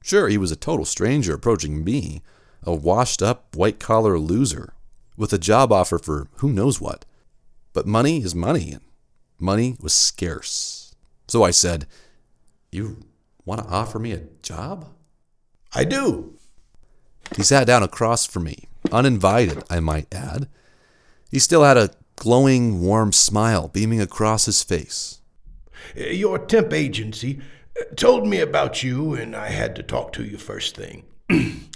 Sure, 0.02 0.28
he 0.28 0.38
was 0.38 0.52
a 0.52 0.56
total 0.56 0.84
stranger 0.84 1.34
approaching 1.34 1.84
me, 1.84 2.22
a 2.62 2.74
washed 2.74 3.22
up, 3.22 3.54
white 3.56 3.78
collar 3.78 4.18
loser 4.18 4.74
with 5.16 5.32
a 5.32 5.38
job 5.38 5.70
offer 5.72 5.98
for 5.98 6.28
who 6.36 6.52
knows 6.52 6.80
what. 6.80 7.04
But 7.72 7.86
money 7.86 8.22
is 8.22 8.34
money, 8.34 8.72
and 8.72 8.82
money 9.38 9.76
was 9.80 9.92
scarce. 9.92 10.94
So 11.28 11.42
I 11.42 11.50
said, 11.50 11.86
You 12.72 12.98
want 13.44 13.62
to 13.62 13.68
offer 13.68 13.98
me 13.98 14.12
a 14.12 14.26
job? 14.42 14.88
I 15.74 15.84
do. 15.84 16.36
He 17.36 17.42
sat 17.42 17.66
down 17.66 17.82
across 17.82 18.26
from 18.26 18.44
me, 18.44 18.64
uninvited, 18.90 19.62
I 19.70 19.80
might 19.80 20.12
add. 20.12 20.48
He 21.30 21.38
still 21.38 21.62
had 21.62 21.76
a 21.76 21.90
glowing, 22.16 22.80
warm 22.80 23.12
smile 23.12 23.68
beaming 23.68 24.00
across 24.00 24.46
his 24.46 24.62
face. 24.62 25.20
Your 25.96 26.38
temp 26.38 26.72
agency 26.72 27.40
told 27.96 28.26
me 28.26 28.40
about 28.40 28.82
you, 28.82 29.14
and 29.14 29.34
I 29.34 29.48
had 29.48 29.74
to 29.76 29.82
talk 29.82 30.12
to 30.14 30.24
you 30.24 30.38
first 30.38 30.76
thing. 30.76 31.04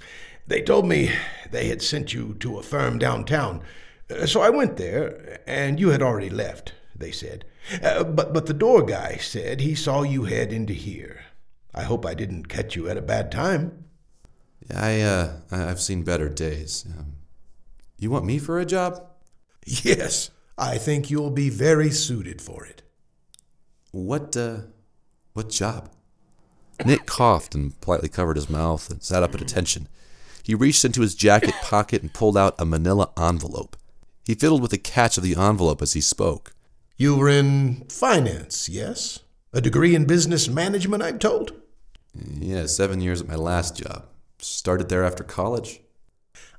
They 0.47 0.61
told 0.61 0.87
me 0.87 1.11
they 1.51 1.69
had 1.69 1.81
sent 1.81 2.13
you 2.13 2.35
to 2.41 2.59
a 2.59 2.63
firm 2.63 2.99
downtown. 2.99 3.63
Uh, 4.11 4.27
so 4.27 4.43
I 4.43 4.51
went 4.51 4.77
there, 4.77 5.41
and 5.47 5.81
you 5.81 5.89
had 5.89 6.03
already 6.03 6.29
left, 6.29 6.75
they 6.97 7.11
said. 7.11 7.45
Uh, 7.83 8.05
but, 8.05 8.33
but 8.33 8.47
the 8.47 8.55
door 8.55 8.83
guy 8.83 9.17
said 9.17 9.61
he 9.61 9.75
saw 9.75 10.03
you 10.03 10.25
head 10.25 10.53
into 10.53 10.73
here. 10.73 11.25
I 11.75 11.83
hope 11.83 12.07
I 12.07 12.15
didn't 12.15 12.49
catch 12.49 12.77
you 12.77 12.89
at 12.89 12.97
a 12.97 13.03
bad 13.03 13.33
time. 13.33 13.85
I, 14.75 15.01
uh, 15.01 15.37
I've 15.51 15.81
seen 15.81 16.03
better 16.03 16.29
days. 16.29 16.87
Um, 16.97 17.15
you 17.99 18.11
want 18.11 18.25
me 18.25 18.39
for 18.39 18.59
a 18.59 18.67
job? 18.67 19.01
Yes, 19.67 20.29
I 20.59 20.77
think 20.77 21.11
you'll 21.11 21.31
be 21.31 21.49
very 21.49 21.91
suited 21.91 22.43
for 22.43 22.67
it. 22.67 22.83
What, 23.93 24.37
uh, 24.37 24.59
what 25.33 25.49
job? 25.49 25.89
Nick 26.85 27.07
coughed 27.07 27.55
and 27.55 27.81
politely 27.81 28.11
covered 28.11 28.37
his 28.37 28.51
mouth 28.51 28.91
and 28.91 29.03
sat 29.03 29.23
up 29.23 29.35
at 29.35 29.41
attention. 29.41 29.89
He 30.43 30.55
reached 30.55 30.85
into 30.85 31.01
his 31.01 31.15
jacket 31.15 31.55
pocket 31.63 32.03
and 32.03 32.13
pulled 32.13 32.37
out 32.37 32.55
a 32.59 32.67
manila 32.67 33.11
envelope. 33.17 33.77
He 34.27 34.35
fiddled 34.35 34.61
with 34.61 34.71
the 34.71 34.79
catch 34.79 35.17
of 35.17 35.25
the 35.25 35.35
envelope 35.35 35.81
as 35.81 35.95
he 35.95 36.03
spoke. 36.03 36.55
You 36.97 37.17
were 37.17 37.29
in 37.29 37.87
finance, 37.89 38.69
yes? 38.69 39.19
A 39.53 39.61
degree 39.61 39.97
in 39.97 40.05
business 40.05 40.49
management, 40.49 41.03
I'm 41.03 41.19
told? 41.19 41.53
Yeah, 42.15 42.67
seven 42.67 43.01
years 43.01 43.21
at 43.21 43.27
my 43.27 43.35
last 43.35 43.77
job. 43.77 44.07
Started 44.39 44.89
there 44.89 45.03
after 45.03 45.25
college. 45.25 45.81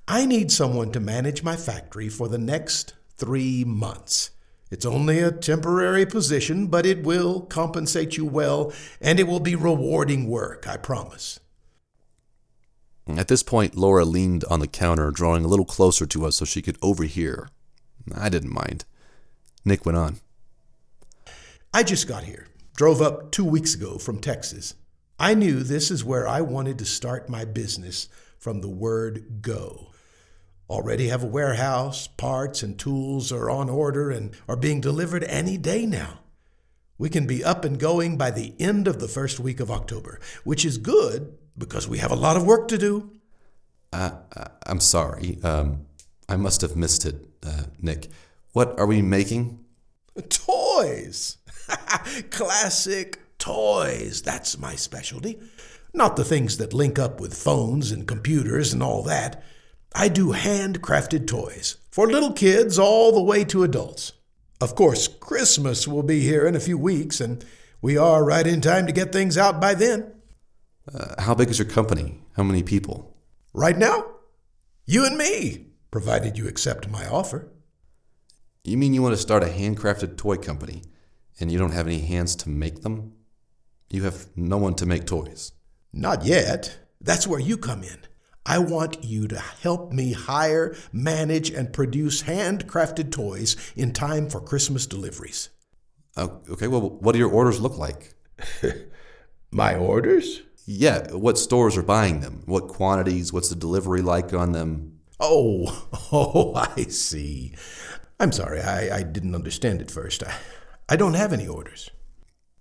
I 0.07 0.25
need 0.25 0.51
someone 0.51 0.91
to 0.91 0.99
manage 0.99 1.41
my 1.41 1.55
factory 1.55 2.09
for 2.09 2.27
the 2.27 2.37
next 2.37 2.93
three 3.17 3.63
months. 3.63 4.31
It's 4.69 4.85
only 4.85 5.19
a 5.19 5.31
temporary 5.31 6.05
position, 6.05 6.67
but 6.67 6.85
it 6.85 7.03
will 7.03 7.41
compensate 7.41 8.17
you 8.17 8.25
well, 8.25 8.73
and 8.99 9.19
it 9.21 9.27
will 9.27 9.39
be 9.39 9.55
rewarding 9.55 10.27
work, 10.27 10.67
I 10.67 10.75
promise. 10.75 11.39
At 13.07 13.29
this 13.29 13.43
point, 13.43 13.75
Laura 13.75 14.03
leaned 14.03 14.43
on 14.45 14.59
the 14.59 14.67
counter, 14.67 15.11
drawing 15.11 15.45
a 15.45 15.47
little 15.47 15.65
closer 15.65 16.05
to 16.07 16.25
us 16.25 16.35
so 16.35 16.43
she 16.43 16.61
could 16.61 16.77
overhear. 16.81 17.47
I 18.13 18.27
didn't 18.29 18.53
mind. 18.53 18.83
Nick 19.63 19.85
went 19.85 19.97
on. 19.97 20.17
I 21.75 21.83
just 21.83 22.07
got 22.07 22.23
here. 22.23 22.47
Drove 22.77 23.01
up 23.01 23.33
two 23.33 23.43
weeks 23.43 23.75
ago 23.75 23.97
from 23.97 24.21
Texas. 24.21 24.75
I 25.19 25.33
knew 25.33 25.61
this 25.61 25.91
is 25.91 26.05
where 26.05 26.25
I 26.25 26.39
wanted 26.39 26.79
to 26.79 26.85
start 26.85 27.27
my 27.27 27.43
business 27.43 28.07
from 28.39 28.61
the 28.61 28.69
word 28.69 29.41
go. 29.41 29.91
Already 30.69 31.09
have 31.09 31.21
a 31.21 31.27
warehouse, 31.27 32.07
parts 32.07 32.63
and 32.63 32.79
tools 32.79 33.29
are 33.33 33.49
on 33.49 33.69
order 33.69 34.09
and 34.09 34.33
are 34.47 34.55
being 34.55 34.79
delivered 34.79 35.25
any 35.25 35.57
day 35.57 35.85
now. 35.85 36.19
We 36.97 37.09
can 37.09 37.27
be 37.27 37.43
up 37.43 37.65
and 37.65 37.77
going 37.77 38.17
by 38.17 38.31
the 38.31 38.53
end 38.57 38.87
of 38.87 39.01
the 39.01 39.09
first 39.09 39.41
week 39.41 39.59
of 39.59 39.69
October, 39.69 40.21
which 40.45 40.63
is 40.63 40.77
good 40.77 41.37
because 41.57 41.89
we 41.89 41.97
have 41.97 42.11
a 42.11 42.15
lot 42.15 42.37
of 42.37 42.45
work 42.45 42.69
to 42.69 42.77
do. 42.77 43.11
Uh, 43.91 44.11
uh, 44.33 44.45
I'm 44.65 44.79
sorry. 44.79 45.39
Um, 45.43 45.87
I 46.29 46.37
must 46.37 46.61
have 46.61 46.77
missed 46.77 47.05
it, 47.05 47.27
uh, 47.45 47.63
Nick. 47.81 48.07
What 48.53 48.79
are 48.79 48.87
we 48.87 49.01
making? 49.01 49.59
Toys! 50.29 51.35
Classic 52.31 53.19
toys. 53.37 54.21
That's 54.21 54.57
my 54.57 54.75
specialty. 54.75 55.39
Not 55.93 56.15
the 56.15 56.25
things 56.25 56.57
that 56.57 56.73
link 56.73 56.99
up 56.99 57.19
with 57.19 57.33
phones 57.33 57.91
and 57.91 58.07
computers 58.07 58.73
and 58.73 58.83
all 58.83 59.03
that. 59.03 59.43
I 59.93 60.09
do 60.09 60.33
handcrafted 60.33 61.25
toys 61.25 61.77
for 61.89 62.07
little 62.07 62.33
kids 62.33 62.77
all 62.77 63.13
the 63.13 63.23
way 63.23 63.45
to 63.45 63.63
adults. 63.63 64.11
Of 64.59 64.75
course, 64.75 65.07
Christmas 65.07 65.87
will 65.87 66.03
be 66.03 66.21
here 66.21 66.45
in 66.45 66.55
a 66.55 66.59
few 66.59 66.77
weeks, 66.77 67.21
and 67.21 67.45
we 67.81 67.97
are 67.97 68.23
right 68.23 68.45
in 68.45 68.61
time 68.61 68.87
to 68.87 68.91
get 68.91 69.13
things 69.13 69.37
out 69.37 69.61
by 69.61 69.73
then. 69.73 70.11
Uh, 70.93 71.21
how 71.21 71.33
big 71.33 71.49
is 71.49 71.59
your 71.59 71.67
company? 71.67 72.19
How 72.35 72.43
many 72.43 72.61
people? 72.61 73.15
Right 73.53 73.77
now, 73.77 74.05
you 74.85 75.05
and 75.05 75.17
me, 75.17 75.67
provided 75.91 76.37
you 76.37 76.47
accept 76.47 76.89
my 76.89 77.07
offer. 77.07 77.47
You 78.65 78.77
mean 78.77 78.93
you 78.93 79.01
want 79.01 79.13
to 79.13 79.21
start 79.21 79.43
a 79.43 79.47
handcrafted 79.47 80.17
toy 80.17 80.35
company 80.37 80.81
and 81.39 81.51
you 81.51 81.57
don't 81.57 81.73
have 81.73 81.87
any 81.87 81.99
hands 81.99 82.35
to 82.37 82.49
make 82.49 82.81
them? 82.81 83.13
You 83.89 84.03
have 84.03 84.27
no 84.35 84.57
one 84.57 84.75
to 84.75 84.85
make 84.85 85.05
toys. 85.05 85.51
Not 85.93 86.25
yet. 86.25 86.77
That's 86.99 87.27
where 87.27 87.39
you 87.39 87.57
come 87.57 87.83
in. 87.83 87.99
I 88.45 88.59
want 88.59 89.03
you 89.03 89.27
to 89.27 89.39
help 89.39 89.91
me 89.91 90.13
hire, 90.13 90.75
manage, 90.91 91.49
and 91.49 91.73
produce 91.73 92.23
handcrafted 92.23 93.11
toys 93.11 93.55
in 93.75 93.91
time 93.91 94.29
for 94.29 94.39
Christmas 94.39 94.85
deliveries. 94.85 95.49
Oh, 96.15 96.41
okay, 96.49 96.67
well, 96.67 96.81
what 96.81 97.13
do 97.13 97.19
your 97.19 97.31
orders 97.31 97.59
look 97.59 97.77
like? 97.77 98.13
My 99.51 99.75
orders? 99.75 100.41
Yeah, 100.65 101.11
what 101.11 101.37
stores 101.37 101.75
are 101.77 101.83
buying 101.83 102.21
them? 102.21 102.43
What 102.45 102.67
quantities? 102.67 103.33
What's 103.33 103.49
the 103.49 103.55
delivery 103.55 104.01
like 104.01 104.33
on 104.33 104.51
them? 104.51 104.99
Oh, 105.19 105.87
oh, 106.11 106.53
I 106.55 106.83
see. 106.83 107.55
I'm 108.19 108.31
sorry, 108.31 108.61
I, 108.61 108.97
I 108.97 109.03
didn't 109.03 109.35
understand 109.35 109.81
at 109.81 109.91
first. 109.91 110.23
I, 110.23 110.33
I 110.87 110.95
don't 110.95 111.15
have 111.15 111.33
any 111.33 111.47
orders. 111.47 111.89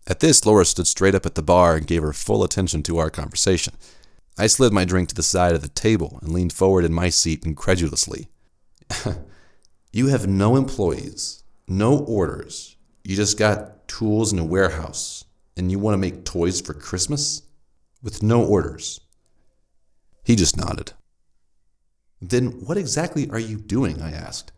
At 0.07 0.21
this, 0.21 0.45
Laura 0.45 0.65
stood 0.65 0.87
straight 0.87 1.15
up 1.15 1.27
at 1.27 1.35
the 1.35 1.43
bar 1.43 1.77
and 1.77 1.87
gave 1.87 2.03
her 2.03 2.13
full 2.13 2.43
attention 2.45 2.83
to 2.85 2.99
our 2.99 3.11
conversation. 3.11 3.75
I 4.37 4.47
slid 4.49 4.73
my 4.73 4.85
drink 4.85 5.09
to 5.11 5.15
the 5.15 5.23
side 5.23 5.55
of 5.55 5.63
the 5.63 5.69
table 5.69 6.19
and 6.21 6.33
leaned 6.33 6.53
forward 6.53 6.85
in 6.85 6.93
my 6.93 7.09
seat 7.09 7.45
incredulously. 7.45 8.29
you 9.93 10.09
have 10.09 10.27
no 10.27 10.57
employees, 10.57 11.45
no 11.69 11.99
orders. 11.99 12.77
You 13.05 13.15
just 13.17 13.39
got 13.39 13.87
tools 13.89 14.33
in 14.33 14.39
a 14.39 14.45
warehouse, 14.45 15.25
and 15.57 15.71
you 15.71 15.79
want 15.79 15.95
to 15.95 15.99
make 15.99 16.25
toys 16.25 16.61
for 16.61 16.75
Christmas? 16.75 17.43
With 18.03 18.23
no 18.23 18.45
orders. 18.45 19.01
He 20.25 20.37
just 20.37 20.57
nodded. 20.57 20.93
Then 22.21 22.47
what 22.65 22.77
exactly 22.77 23.29
are 23.31 23.39
you 23.39 23.59
doing? 23.59 24.03
I 24.03 24.13
asked. 24.13 24.53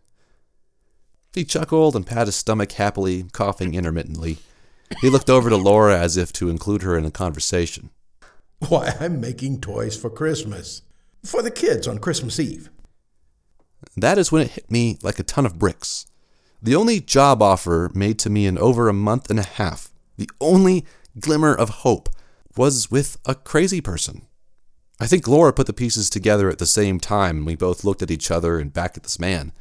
He 1.37 1.45
chuckled 1.45 1.95
and 1.95 2.07
pat 2.07 2.29
his 2.29 2.35
stomach 2.35 2.73
happily, 2.73 3.25
coughing 3.25 3.75
intermittently. 3.75 4.39
He 5.03 5.11
looked 5.11 5.29
over 5.29 5.51
to 5.51 5.57
Laura 5.57 6.01
as 6.01 6.17
if 6.17 6.33
to 6.33 6.49
include 6.49 6.81
her 6.81 6.97
in 6.97 7.05
the 7.05 7.11
conversation. 7.11 7.91
Why, 8.71 8.97
I'm 8.99 9.21
making 9.21 9.61
toys 9.61 9.99
for 9.99 10.09
Christmas. 10.09 10.81
For 11.23 11.43
the 11.43 11.51
kids 11.51 11.87
on 11.87 11.99
Christmas 11.99 12.41
Eve. 12.41 12.71
That 13.99 14.17
is 14.17 14.33
when 14.33 14.41
it 14.41 14.53
hit 14.53 14.71
me 14.71 14.97
like 15.03 15.19
a 15.19 15.23
ton 15.23 15.45
of 15.45 15.59
bricks. 15.59 16.07
The 16.63 16.75
only 16.75 17.01
job 17.01 17.43
offer 17.43 17.91
made 17.93 18.19
to 18.21 18.31
me 18.31 18.47
in 18.47 18.57
over 18.57 18.89
a 18.89 18.95
month 18.95 19.29
and 19.29 19.39
a 19.39 19.43
half, 19.47 19.91
the 20.17 20.31
only 20.41 20.87
glimmer 21.21 21.55
of 21.55 21.69
hope, 21.69 22.09
was 22.57 22.91
with 22.91 23.19
a 23.27 23.35
crazy 23.35 23.83
person. 23.83 24.27
I 24.99 25.07
think 25.07 25.29
Laura 25.29 25.53
put 25.53 25.67
the 25.67 25.75
pieces 25.75 26.09
together 26.09 26.49
at 26.49 26.57
the 26.57 26.65
same 26.65 26.99
time, 26.99 27.39
and 27.39 27.47
we 27.47 27.57
both 27.57 27.85
looked 27.85 28.01
at 28.01 28.11
each 28.11 28.31
other 28.31 28.59
and 28.59 28.73
back 28.73 28.97
at 28.97 29.03
this 29.03 29.19
man. 29.19 29.53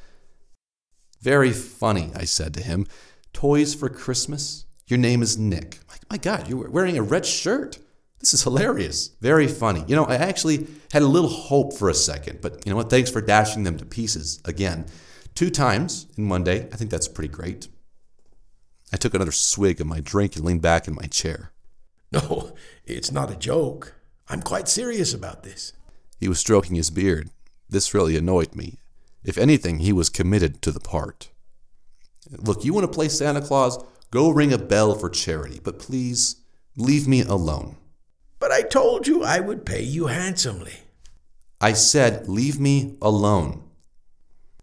Very 1.26 1.54
funny, 1.54 2.12
I 2.16 2.24
said 2.26 2.54
to 2.54 2.62
him. 2.62 2.86
Toys 3.34 3.74
for 3.74 3.90
Christmas? 3.90 4.66
Your 4.86 5.00
name 5.00 5.24
is 5.24 5.40
Nick. 5.40 5.80
My, 5.90 5.96
my 6.12 6.18
God, 6.18 6.48
you're 6.48 6.70
wearing 6.70 7.00
a 7.00 7.02
red 7.02 7.26
shirt. 7.26 7.80
This 8.20 8.36
is 8.36 8.44
hilarious. 8.44 9.08
Very 9.22 9.48
funny. 9.48 9.84
You 9.88 9.96
know, 9.96 10.06
I 10.06 10.18
actually 10.18 10.68
had 10.92 11.02
a 11.02 11.08
little 11.08 11.32
hope 11.32 11.74
for 11.74 11.90
a 11.90 11.96
second, 11.96 12.42
but 12.42 12.64
you 12.64 12.70
know 12.70 12.76
what? 12.76 12.92
Thanks 12.92 13.10
for 13.10 13.22
dashing 13.22 13.64
them 13.64 13.76
to 13.80 13.86
pieces 13.86 14.40
again. 14.46 14.86
Two 15.34 15.50
times 15.50 16.06
in 16.16 16.30
one 16.30 16.44
day. 16.44 16.68
I 16.72 16.76
think 16.76 16.92
that's 16.92 17.08
pretty 17.08 17.34
great. 17.34 17.70
I 18.94 18.98
took 18.98 19.16
another 19.16 19.32
swig 19.32 19.82
of 19.82 19.88
my 19.88 20.02
drink 20.02 20.36
and 20.36 20.46
leaned 20.46 20.62
back 20.62 20.88
in 20.88 20.94
my 20.94 21.08
chair. 21.08 21.52
No, 22.12 22.54
it's 22.86 23.12
not 23.12 23.32
a 23.32 23.36
joke. 23.36 23.96
I'm 24.30 24.44
quite 24.44 24.68
serious 24.70 25.12
about 25.12 25.42
this. 25.42 25.74
He 26.20 26.28
was 26.30 26.38
stroking 26.40 26.76
his 26.76 26.92
beard. 26.92 27.32
This 27.68 27.96
really 27.96 28.16
annoyed 28.16 28.56
me. 28.56 28.78
If 29.26 29.38
anything, 29.38 29.80
he 29.80 29.92
was 29.92 30.10
committed 30.10 30.62
to 30.62 30.72
the 30.72 30.80
part. 30.80 31.30
Look, 32.30 32.64
you 32.64 32.74
want 32.74 32.86
to 32.86 32.96
play 32.96 33.10
Santa 33.10 33.42
Claus? 33.42 33.84
Go 34.12 34.30
ring 34.30 34.54
a 34.54 34.58
bell 34.58 34.96
for 34.96 35.10
charity, 35.10 35.60
but 35.64 35.80
please 35.80 36.38
leave 36.78 37.08
me 37.08 37.22
alone. 37.22 37.78
But 38.40 38.52
I 38.52 38.62
told 38.62 39.08
you 39.08 39.24
I 39.24 39.40
would 39.40 39.66
pay 39.66 39.82
you 39.82 40.08
handsomely. 40.08 40.74
I 41.60 41.74
said, 41.74 42.28
leave 42.28 42.60
me 42.60 42.98
alone. 43.02 43.64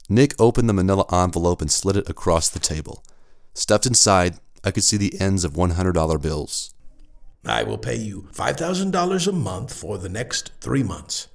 Nick 0.08 0.34
opened 0.38 0.68
the 0.68 0.74
manila 0.74 1.04
envelope 1.12 1.60
and 1.60 1.70
slid 1.70 1.96
it 1.96 2.08
across 2.08 2.48
the 2.48 2.60
table. 2.60 3.02
Stuffed 3.54 3.86
inside, 3.86 4.38
I 4.62 4.70
could 4.70 4.84
see 4.84 4.96
the 4.96 5.20
ends 5.20 5.44
of 5.44 5.54
$100 5.54 6.22
bills. 6.22 6.74
I 7.44 7.64
will 7.64 7.78
pay 7.78 7.96
you 7.96 8.28
$5,000 8.32 9.26
a 9.26 9.32
month 9.32 9.74
for 9.74 9.98
the 9.98 10.08
next 10.08 10.52
three 10.60 10.84
months. 10.84 11.28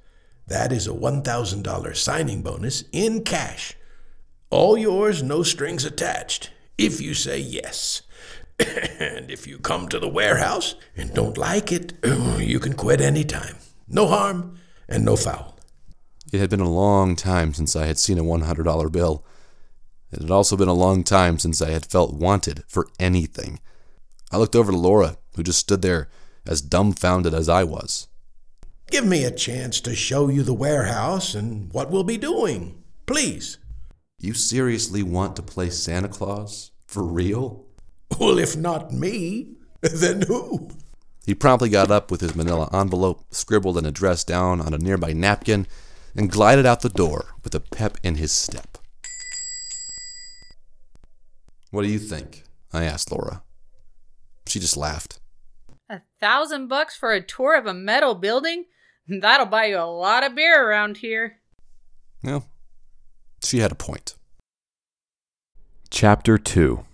That 0.48 0.72
is 0.72 0.86
a 0.86 0.92
$1,000 0.92 1.96
signing 1.96 2.42
bonus 2.42 2.84
in 2.90 3.22
cash. 3.22 3.74
All 4.50 4.78
yours, 4.78 5.22
no 5.22 5.42
strings 5.42 5.84
attached, 5.84 6.50
if 6.78 7.02
you 7.02 7.12
say 7.12 7.38
yes. 7.38 8.00
and 8.58 9.30
if 9.30 9.46
you 9.46 9.58
come 9.58 9.88
to 9.88 10.00
the 10.00 10.08
warehouse 10.08 10.74
and 10.96 11.12
don't 11.12 11.36
like 11.36 11.70
it, 11.70 11.92
you 12.38 12.58
can 12.60 12.72
quit 12.72 13.02
any 13.02 13.24
time. 13.24 13.56
No 13.86 14.06
harm 14.06 14.58
and 14.88 15.04
no 15.04 15.16
foul. 15.16 15.58
It 16.32 16.40
had 16.40 16.48
been 16.48 16.60
a 16.60 16.70
long 16.70 17.14
time 17.14 17.52
since 17.52 17.76
I 17.76 17.86
had 17.86 17.98
seen 17.98 18.18
a 18.18 18.24
$100 18.24 18.90
bill. 18.92 19.24
It 20.10 20.22
had 20.22 20.30
also 20.30 20.56
been 20.56 20.68
a 20.68 20.72
long 20.72 21.04
time 21.04 21.38
since 21.38 21.60
I 21.60 21.70
had 21.70 21.84
felt 21.84 22.14
wanted 22.14 22.64
for 22.68 22.88
anything. 22.98 23.60
I 24.32 24.38
looked 24.38 24.56
over 24.56 24.72
to 24.72 24.78
Laura, 24.78 25.18
who 25.36 25.42
just 25.42 25.58
stood 25.58 25.82
there 25.82 26.08
as 26.46 26.62
dumbfounded 26.62 27.34
as 27.34 27.50
I 27.50 27.64
was. 27.64 28.07
Give 28.90 29.06
me 29.06 29.24
a 29.24 29.30
chance 29.30 29.80
to 29.82 29.94
show 29.94 30.28
you 30.28 30.42
the 30.42 30.54
warehouse 30.54 31.34
and 31.34 31.70
what 31.72 31.90
we'll 31.90 32.04
be 32.04 32.16
doing. 32.16 32.82
Please. 33.06 33.58
You 34.18 34.32
seriously 34.32 35.02
want 35.02 35.36
to 35.36 35.42
play 35.42 35.68
Santa 35.70 36.08
Claus? 36.08 36.72
For 36.86 37.02
real? 37.02 37.66
Well, 38.18 38.38
if 38.38 38.56
not 38.56 38.92
me, 38.92 39.56
then 39.82 40.22
who? 40.22 40.70
He 41.26 41.34
promptly 41.34 41.68
got 41.68 41.90
up 41.90 42.10
with 42.10 42.22
his 42.22 42.34
manila 42.34 42.70
envelope, 42.72 43.22
scribbled 43.30 43.76
an 43.76 43.84
address 43.84 44.24
down 44.24 44.62
on 44.62 44.72
a 44.72 44.78
nearby 44.78 45.12
napkin, 45.12 45.66
and 46.16 46.30
glided 46.30 46.64
out 46.64 46.80
the 46.80 46.88
door 46.88 47.34
with 47.44 47.54
a 47.54 47.60
pep 47.60 47.98
in 48.02 48.14
his 48.14 48.32
step. 48.32 48.78
What 51.70 51.82
do 51.82 51.88
you 51.88 51.98
think? 51.98 52.44
I 52.72 52.84
asked 52.84 53.12
Laura. 53.12 53.42
She 54.46 54.58
just 54.58 54.78
laughed. 54.78 55.20
A 55.90 56.00
thousand 56.18 56.68
bucks 56.68 56.96
for 56.96 57.12
a 57.12 57.20
tour 57.20 57.54
of 57.54 57.66
a 57.66 57.74
metal 57.74 58.14
building? 58.14 58.64
That'll 59.20 59.46
buy 59.46 59.66
you 59.66 59.78
a 59.78 59.84
lot 59.84 60.24
of 60.24 60.34
beer 60.34 60.68
around 60.68 60.98
here. 60.98 61.38
Well, 62.22 62.46
she 63.42 63.58
had 63.58 63.72
a 63.72 63.76
point. 63.76 64.14
Chapter 65.90 66.36
2 66.36 66.84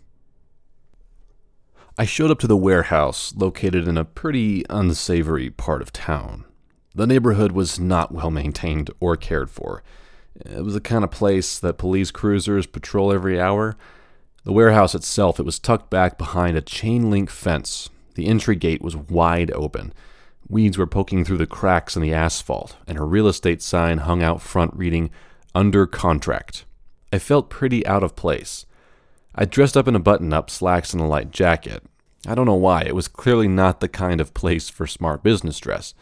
I 1.97 2.05
showed 2.05 2.31
up 2.31 2.41
to 2.41 2.47
the 2.47 2.57
warehouse 2.57 3.33
located 3.37 3.87
in 3.87 3.97
a 3.97 4.05
pretty 4.05 4.65
unsavory 4.69 5.51
part 5.51 5.81
of 5.81 5.93
town. 5.93 6.45
The 6.95 7.07
neighborhood 7.07 7.53
was 7.53 7.79
not 7.79 8.13
well 8.13 8.31
maintained 8.31 8.91
or 9.01 9.17
cared 9.17 9.51
for. 9.51 9.83
It 10.37 10.65
was 10.65 10.75
the 10.75 10.81
kind 10.81 11.05
of 11.05 11.11
place 11.11 11.59
that 11.59 11.79
police 11.79 12.11
cruisers 12.11 12.67
patrol 12.67 13.13
every 13.13 13.41
hour. 13.41 13.77
The 14.45 14.53
warehouse 14.53 14.95
itself, 14.95 15.39
it 15.39 15.47
was 15.47 15.59
tucked 15.59 15.91
back 15.91 16.19
behind 16.19 16.57
a 16.57 16.63
chain 16.63 17.11
link 17.11 17.31
fence. 17.31 17.89
The 18.15 18.27
entry 18.27 18.57
gate 18.57 18.83
was 18.83 18.97
wide 18.97 19.51
open. 19.53 19.93
Weeds 20.49 20.77
were 20.77 20.87
poking 20.87 21.25
through 21.25 21.39
the 21.39 21.47
cracks 21.47 21.97
in 21.97 22.03
the 22.03 22.13
asphalt, 22.13 22.77
and 22.87 22.99
a 22.99 23.03
real 23.03 23.29
estate 23.29 23.63
sign 23.63 23.99
hung 23.99 24.23
out 24.23 24.43
front 24.43 24.75
reading, 24.75 25.11
Under 25.55 25.87
Contract. 25.87 26.65
I 27.13 27.19
felt 27.19 27.49
pretty 27.49 27.87
out 27.87 28.03
of 28.03 28.17
place. 28.17 28.67
I 29.35 29.47
dressed 29.47 29.77
up 29.77 29.89
in 29.89 29.97
a 29.97 30.01
button 30.01 30.33
up, 30.33 30.51
slacks, 30.51 30.93
and 30.93 31.03
a 31.03 31.07
light 31.07 31.31
jacket. 31.31 31.83
I 32.27 32.35
don't 32.35 32.47
know 32.47 32.55
why, 32.55 32.83
it 32.83 32.95
was 32.95 33.09
clearly 33.09 33.49
not 33.49 33.81
the 33.81 33.89
kind 33.89 34.21
of 34.21 34.35
place 34.35 34.69
for 34.69 34.87
smart 34.87 35.23
business 35.23 35.59
dress. 35.59 35.95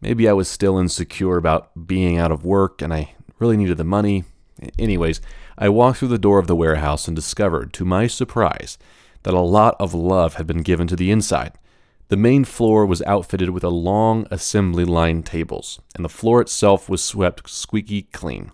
Maybe 0.00 0.28
I 0.28 0.32
was 0.32 0.48
still 0.48 0.78
insecure 0.78 1.36
about 1.36 1.86
being 1.86 2.18
out 2.18 2.32
of 2.32 2.44
work 2.44 2.80
and 2.80 2.92
I 2.92 3.14
really 3.38 3.56
needed 3.56 3.76
the 3.76 3.84
money. 3.84 4.24
Anyways, 4.78 5.20
I 5.58 5.68
walked 5.68 5.98
through 5.98 6.08
the 6.08 6.18
door 6.18 6.38
of 6.38 6.46
the 6.46 6.56
warehouse 6.56 7.06
and 7.06 7.14
discovered, 7.14 7.72
to 7.74 7.84
my 7.84 8.06
surprise, 8.06 8.78
that 9.24 9.34
a 9.34 9.40
lot 9.40 9.76
of 9.78 9.92
love 9.92 10.34
had 10.34 10.46
been 10.46 10.62
given 10.62 10.86
to 10.86 10.96
the 10.96 11.10
inside. 11.10 11.52
The 12.10 12.16
main 12.16 12.42
floor 12.44 12.86
was 12.86 13.02
outfitted 13.02 13.50
with 13.50 13.62
a 13.62 13.68
long 13.68 14.26
assembly 14.32 14.84
line 14.84 15.22
tables, 15.22 15.78
and 15.94 16.04
the 16.04 16.08
floor 16.08 16.40
itself 16.40 16.88
was 16.88 17.04
swept 17.04 17.48
squeaky 17.48 18.02
clean. 18.02 18.50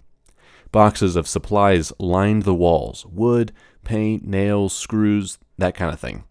Boxes 0.73 1.17
of 1.17 1.27
supplies 1.27 1.91
lined 1.99 2.43
the 2.43 2.53
walls 2.53 3.07
wood, 3.07 3.53
paint, 3.83 4.27
nails, 4.27 4.75
screws, 4.75 5.39
that 5.57 5.75
kind 5.75 5.91
of 5.91 5.99
thing. 5.99 6.25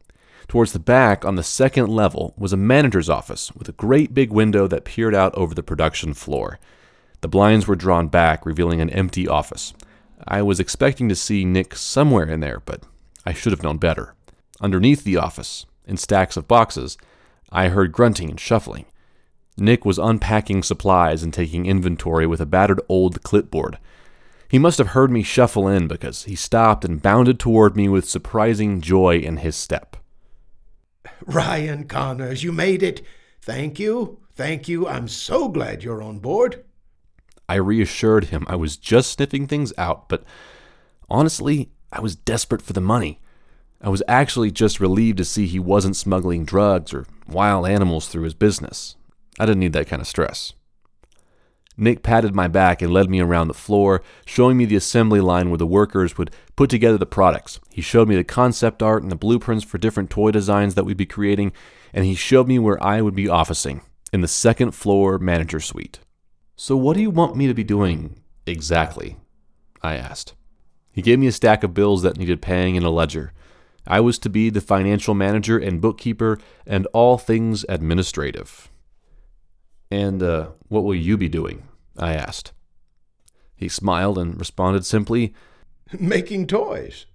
Towards 0.47 0.71
the 0.71 0.77
back, 0.77 1.25
on 1.25 1.33
the 1.33 1.41
second 1.41 1.87
level, 1.87 2.35
was 2.37 2.53
a 2.53 2.57
manager's 2.57 3.09
office 3.09 3.51
with 3.53 3.67
a 3.67 3.71
great 3.71 4.13
big 4.13 4.31
window 4.31 4.67
that 4.67 4.85
peered 4.85 5.15
out 5.15 5.33
over 5.33 5.55
the 5.55 5.63
production 5.63 6.13
floor. 6.13 6.59
The 7.21 7.27
blinds 7.27 7.65
were 7.65 7.75
drawn 7.75 8.07
back, 8.07 8.45
revealing 8.45 8.81
an 8.81 8.91
empty 8.91 9.27
office. 9.27 9.73
I 10.27 10.43
was 10.43 10.59
expecting 10.59 11.09
to 11.09 11.15
see 11.15 11.43
Nick 11.43 11.75
somewhere 11.75 12.29
in 12.29 12.41
there, 12.41 12.59
but 12.59 12.83
I 13.25 13.33
should 13.33 13.51
have 13.51 13.63
known 13.63 13.79
better. 13.79 14.13
Underneath 14.61 15.03
the 15.03 15.17
office, 15.17 15.65
in 15.87 15.97
stacks 15.97 16.37
of 16.37 16.47
boxes, 16.47 16.99
I 17.51 17.69
heard 17.69 17.91
grunting 17.91 18.29
and 18.29 18.39
shuffling. 18.39 18.85
Nick 19.57 19.85
was 19.85 19.97
unpacking 19.97 20.63
supplies 20.63 21.23
and 21.23 21.33
taking 21.33 21.65
inventory 21.65 22.27
with 22.27 22.41
a 22.41 22.45
battered 22.45 22.81
old 22.89 23.23
clipboard. 23.23 23.77
He 24.49 24.59
must 24.59 24.77
have 24.77 24.89
heard 24.89 25.11
me 25.11 25.23
shuffle 25.23 25.67
in 25.67 25.87
because 25.87 26.23
he 26.23 26.35
stopped 26.35 26.85
and 26.85 27.01
bounded 27.01 27.39
toward 27.39 27.75
me 27.75 27.89
with 27.89 28.09
surprising 28.09 28.81
joy 28.81 29.17
in 29.17 29.37
his 29.37 29.55
step. 29.55 29.97
Ryan 31.25 31.85
Connors, 31.85 32.43
you 32.43 32.51
made 32.51 32.83
it. 32.83 33.01
Thank 33.41 33.79
you. 33.79 34.19
Thank 34.35 34.67
you. 34.67 34.87
I'm 34.87 35.07
so 35.07 35.47
glad 35.47 35.83
you're 35.83 36.03
on 36.03 36.19
board. 36.19 36.63
I 37.47 37.55
reassured 37.55 38.25
him 38.25 38.45
I 38.47 38.55
was 38.55 38.75
just 38.75 39.11
sniffing 39.11 39.47
things 39.47 39.71
out, 39.77 40.09
but 40.09 40.23
honestly, 41.09 41.71
I 41.91 42.01
was 42.01 42.15
desperate 42.15 42.61
for 42.61 42.73
the 42.73 42.81
money. 42.81 43.19
I 43.81 43.89
was 43.89 44.03
actually 44.07 44.51
just 44.51 44.79
relieved 44.79 45.17
to 45.17 45.25
see 45.25 45.45
he 45.45 45.59
wasn't 45.59 45.95
smuggling 45.95 46.45
drugs 46.45 46.93
or 46.93 47.05
wild 47.27 47.67
animals 47.67 48.07
through 48.07 48.23
his 48.23 48.33
business. 48.33 48.95
I 49.39 49.45
didn't 49.45 49.59
need 49.59 49.73
that 49.73 49.87
kind 49.87 50.01
of 50.01 50.07
stress. 50.07 50.53
Nick 51.77 52.03
patted 52.03 52.33
my 52.33 52.47
back 52.47 52.81
and 52.81 52.93
led 52.93 53.09
me 53.09 53.19
around 53.19 53.47
the 53.47 53.53
floor, 53.53 54.01
showing 54.25 54.57
me 54.57 54.65
the 54.65 54.77
assembly 54.77 55.19
line 55.19 55.49
where 55.49 55.57
the 55.57 55.67
workers 55.67 56.17
would 56.17 56.31
put 56.55 56.69
together 56.69 56.97
the 56.97 57.05
products. 57.05 57.59
He 57.69 57.81
showed 57.81 58.07
me 58.07 58.15
the 58.15 58.23
concept 58.23 58.81
art 58.81 59.03
and 59.03 59.11
the 59.11 59.17
blueprints 59.17 59.65
for 59.65 59.77
different 59.77 60.09
toy 60.09 60.31
designs 60.31 60.75
that 60.75 60.85
we'd 60.85 60.95
be 60.95 61.05
creating, 61.05 61.51
and 61.93 62.05
he 62.05 62.15
showed 62.15 62.47
me 62.47 62.59
where 62.59 62.81
I 62.81 63.01
would 63.01 63.15
be 63.15 63.27
officing 63.27 63.81
in 64.13 64.21
the 64.21 64.27
second 64.27 64.71
floor 64.71 65.19
manager 65.19 65.59
suite. 65.59 65.99
So, 66.55 66.77
what 66.77 66.95
do 66.95 67.01
you 67.01 67.09
want 67.09 67.35
me 67.35 67.47
to 67.47 67.53
be 67.53 67.65
doing 67.65 68.21
exactly? 68.45 69.17
I 69.81 69.95
asked. 69.95 70.33
He 70.93 71.01
gave 71.01 71.19
me 71.19 71.27
a 71.27 71.33
stack 71.33 71.63
of 71.63 71.73
bills 71.73 72.03
that 72.03 72.17
needed 72.17 72.41
paying 72.41 72.75
in 72.75 72.83
a 72.83 72.89
ledger. 72.89 73.33
I 73.87 73.99
was 73.99 74.17
to 74.19 74.29
be 74.29 74.49
the 74.49 74.61
financial 74.61 75.13
manager 75.13 75.57
and 75.57 75.81
bookkeeper 75.81 76.39
and 76.65 76.87
all 76.87 77.17
things 77.17 77.65
administrative. 77.69 78.69
And 79.91 80.21
uh, 80.21 80.49
what 80.67 80.83
will 80.83 80.95
you 80.95 81.17
be 81.17 81.29
doing? 81.29 81.67
I 81.97 82.13
asked. 82.13 82.51
He 83.55 83.69
smiled 83.69 84.17
and 84.17 84.37
responded 84.37 84.85
simply, 84.85 85.33
Making 85.97 86.47
toys. 86.47 87.05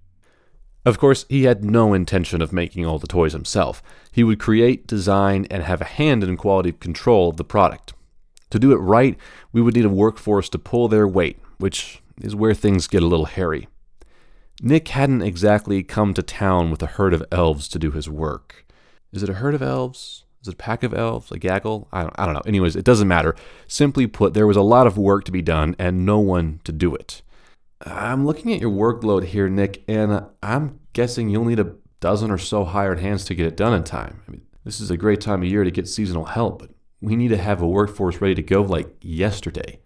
Of 0.86 0.98
course, 0.98 1.26
he 1.28 1.44
had 1.44 1.64
no 1.64 1.92
intention 1.92 2.40
of 2.40 2.52
making 2.52 2.86
all 2.86 2.98
the 2.98 3.06
toys 3.06 3.32
himself. 3.32 3.82
He 4.10 4.24
would 4.24 4.38
create, 4.38 4.86
design, 4.86 5.46
and 5.50 5.62
have 5.62 5.82
a 5.82 5.84
hand 5.84 6.24
in 6.24 6.36
quality 6.36 6.72
control 6.72 7.28
of 7.28 7.36
the 7.36 7.44
product. 7.44 7.92
To 8.50 8.58
do 8.58 8.72
it 8.72 8.76
right, 8.76 9.16
we 9.52 9.60
would 9.60 9.74
need 9.74 9.84
a 9.84 9.90
workforce 9.90 10.48
to 10.50 10.58
pull 10.58 10.88
their 10.88 11.06
weight, 11.06 11.38
which 11.58 12.00
is 12.20 12.34
where 12.34 12.54
things 12.54 12.86
get 12.86 13.02
a 13.02 13.06
little 13.06 13.26
hairy. 13.26 13.68
Nick 14.62 14.88
hadn't 14.88 15.22
exactly 15.22 15.82
come 15.82 16.12
to 16.12 16.22
town 16.22 16.70
with 16.70 16.82
a 16.82 16.86
herd 16.86 17.14
of 17.14 17.24
elves 17.32 17.66
to 17.68 17.78
do 17.78 17.90
his 17.90 18.08
work. 18.10 18.66
Is 19.10 19.22
it 19.22 19.30
a 19.30 19.34
herd 19.34 19.54
of 19.54 19.62
elves? 19.62 20.24
Is 20.42 20.48
it 20.48 20.54
a 20.54 20.56
pack 20.56 20.82
of 20.82 20.92
elves? 20.92 21.32
A 21.32 21.38
gaggle? 21.38 21.88
I 21.92 22.02
don't, 22.02 22.14
I 22.18 22.26
don't 22.26 22.34
know. 22.34 22.42
Anyways, 22.46 22.76
it 22.76 22.84
doesn't 22.84 23.08
matter. 23.08 23.34
Simply 23.66 24.06
put, 24.06 24.34
there 24.34 24.46
was 24.46 24.58
a 24.58 24.62
lot 24.62 24.86
of 24.86 24.98
work 24.98 25.24
to 25.24 25.32
be 25.32 25.40
done 25.40 25.74
and 25.78 26.04
no 26.04 26.18
one 26.18 26.60
to 26.64 26.72
do 26.72 26.94
it. 26.94 27.22
I'm 27.86 28.26
looking 28.26 28.52
at 28.52 28.60
your 28.60 28.70
workload 28.70 29.24
here, 29.24 29.48
Nick, 29.48 29.82
and 29.88 30.26
I'm 30.42 30.80
guessing 30.92 31.30
you'll 31.30 31.46
need 31.46 31.60
a 31.60 31.74
dozen 32.00 32.30
or 32.30 32.38
so 32.38 32.64
hired 32.64 33.00
hands 33.00 33.24
to 33.26 33.34
get 33.34 33.46
it 33.46 33.56
done 33.56 33.72
in 33.72 33.84
time. 33.84 34.22
I 34.28 34.30
mean, 34.30 34.42
this 34.64 34.80
is 34.80 34.90
a 34.90 34.96
great 34.98 35.22
time 35.22 35.42
of 35.42 35.48
year 35.48 35.64
to 35.64 35.70
get 35.70 35.88
seasonal 35.88 36.26
help, 36.26 36.58
but 36.58 36.70
we 37.00 37.16
need 37.16 37.28
to 37.28 37.38
have 37.38 37.62
a 37.62 37.66
workforce 37.66 38.20
ready 38.20 38.34
to 38.34 38.42
go 38.42 38.60
like 38.60 38.94
yesterday. 39.00 39.80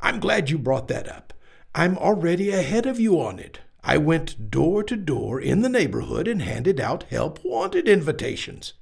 I'm 0.00 0.18
glad 0.18 0.48
you 0.48 0.56
brought 0.56 0.88
that 0.88 1.08
up. 1.08 1.34
I'm 1.74 1.98
already 1.98 2.50
ahead 2.50 2.86
of 2.86 2.98
you 2.98 3.20
on 3.20 3.38
it. 3.38 3.60
I 3.88 3.96
went 3.96 4.50
door 4.50 4.82
to 4.82 4.96
door 4.96 5.40
in 5.40 5.62
the 5.62 5.68
neighborhood 5.70 6.28
and 6.28 6.42
handed 6.42 6.78
out 6.78 7.04
help 7.04 7.42
wanted 7.42 7.88
invitations. 7.88 8.74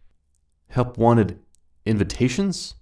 Help 0.71 0.99
wanted 0.99 1.39
invitations? 1.85 2.75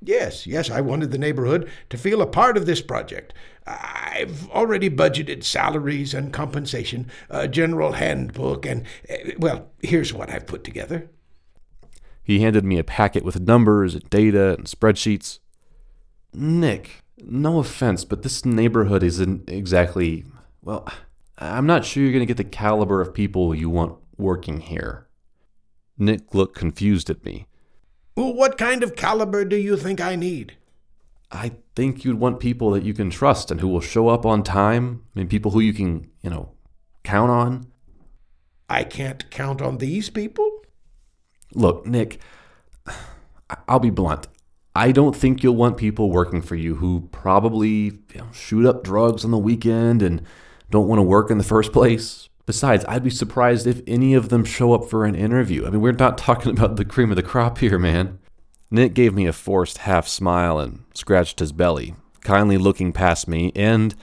Yes, 0.00 0.46
yes, 0.46 0.70
I 0.70 0.80
wanted 0.82 1.10
the 1.10 1.18
neighborhood 1.18 1.68
to 1.90 1.98
feel 1.98 2.22
a 2.22 2.28
part 2.28 2.56
of 2.56 2.64
this 2.64 2.80
project. 2.80 3.34
I've 3.66 4.48
already 4.50 4.88
budgeted 4.88 5.42
salaries 5.42 6.14
and 6.14 6.32
compensation, 6.32 7.10
a 7.28 7.48
general 7.48 7.92
handbook, 7.92 8.64
and, 8.64 8.84
uh, 9.10 9.32
well, 9.36 9.72
here's 9.82 10.14
what 10.14 10.30
I've 10.30 10.46
put 10.46 10.62
together. 10.62 11.10
He 12.22 12.38
handed 12.38 12.64
me 12.64 12.78
a 12.78 12.84
packet 12.84 13.24
with 13.24 13.40
numbers 13.40 13.94
and 13.94 14.08
data 14.10 14.54
and 14.54 14.66
spreadsheets. 14.66 15.40
Nick, 16.32 17.02
no 17.18 17.58
offense, 17.58 18.04
but 18.04 18.22
this 18.22 18.44
neighborhood 18.44 19.02
isn't 19.02 19.50
exactly, 19.50 20.24
well, 20.62 20.86
I'm 21.38 21.66
not 21.66 21.84
sure 21.84 22.02
you're 22.02 22.12
going 22.12 22.26
to 22.26 22.26
get 22.26 22.36
the 22.36 22.44
caliber 22.44 23.00
of 23.00 23.12
people 23.12 23.54
you 23.54 23.68
want 23.68 23.98
working 24.16 24.60
here. 24.60 25.06
Nick 25.98 26.34
looked 26.34 26.56
confused 26.56 27.10
at 27.10 27.24
me. 27.24 27.46
Well, 28.16 28.32
what 28.32 28.56
kind 28.56 28.82
of 28.82 28.96
caliber 28.96 29.44
do 29.44 29.56
you 29.56 29.76
think 29.76 30.00
I 30.00 30.16
need? 30.16 30.56
I 31.30 31.52
think 31.74 32.04
you'd 32.04 32.20
want 32.20 32.40
people 32.40 32.70
that 32.70 32.84
you 32.84 32.94
can 32.94 33.10
trust 33.10 33.50
and 33.50 33.60
who 33.60 33.68
will 33.68 33.80
show 33.80 34.08
up 34.08 34.24
on 34.24 34.42
time. 34.42 35.02
I 35.14 35.18
mean, 35.18 35.28
people 35.28 35.50
who 35.50 35.60
you 35.60 35.72
can, 35.72 36.10
you 36.22 36.30
know, 36.30 36.52
count 37.02 37.30
on. 37.30 37.66
I 38.68 38.84
can't 38.84 39.28
count 39.30 39.60
on 39.60 39.78
these 39.78 40.08
people? 40.08 40.50
Look, 41.54 41.86
Nick, 41.86 42.20
I'll 43.68 43.78
be 43.78 43.90
blunt. 43.90 44.28
I 44.74 44.92
don't 44.92 45.16
think 45.16 45.42
you'll 45.42 45.56
want 45.56 45.76
people 45.76 46.10
working 46.10 46.42
for 46.42 46.54
you 46.54 46.76
who 46.76 47.08
probably 47.12 47.68
you 47.68 48.16
know, 48.16 48.28
shoot 48.32 48.66
up 48.66 48.84
drugs 48.84 49.24
on 49.24 49.30
the 49.30 49.38
weekend 49.38 50.02
and 50.02 50.22
don't 50.70 50.88
want 50.88 50.98
to 50.98 51.04
work 51.04 51.30
in 51.30 51.38
the 51.38 51.44
first 51.44 51.72
place. 51.72 52.28
Besides, 52.46 52.84
I'd 52.86 53.04
be 53.04 53.10
surprised 53.10 53.66
if 53.66 53.82
any 53.86 54.14
of 54.14 54.28
them 54.28 54.44
show 54.44 54.72
up 54.72 54.88
for 54.88 55.04
an 55.04 55.14
interview. 55.14 55.66
I 55.66 55.70
mean, 55.70 55.80
we're 55.80 55.92
not 55.92 56.18
talking 56.18 56.52
about 56.52 56.76
the 56.76 56.84
cream 56.84 57.10
of 57.10 57.16
the 57.16 57.22
crop 57.22 57.58
here, 57.58 57.78
man. 57.78 58.18
Nick 58.70 58.94
gave 58.94 59.14
me 59.14 59.26
a 59.26 59.32
forced 59.32 59.78
half 59.78 60.08
smile 60.08 60.58
and 60.58 60.84
scratched 60.94 61.38
his 61.38 61.52
belly, 61.52 61.94
kindly 62.22 62.58
looking 62.58 62.92
past 62.92 63.28
me 63.28 63.52
and 63.54 63.94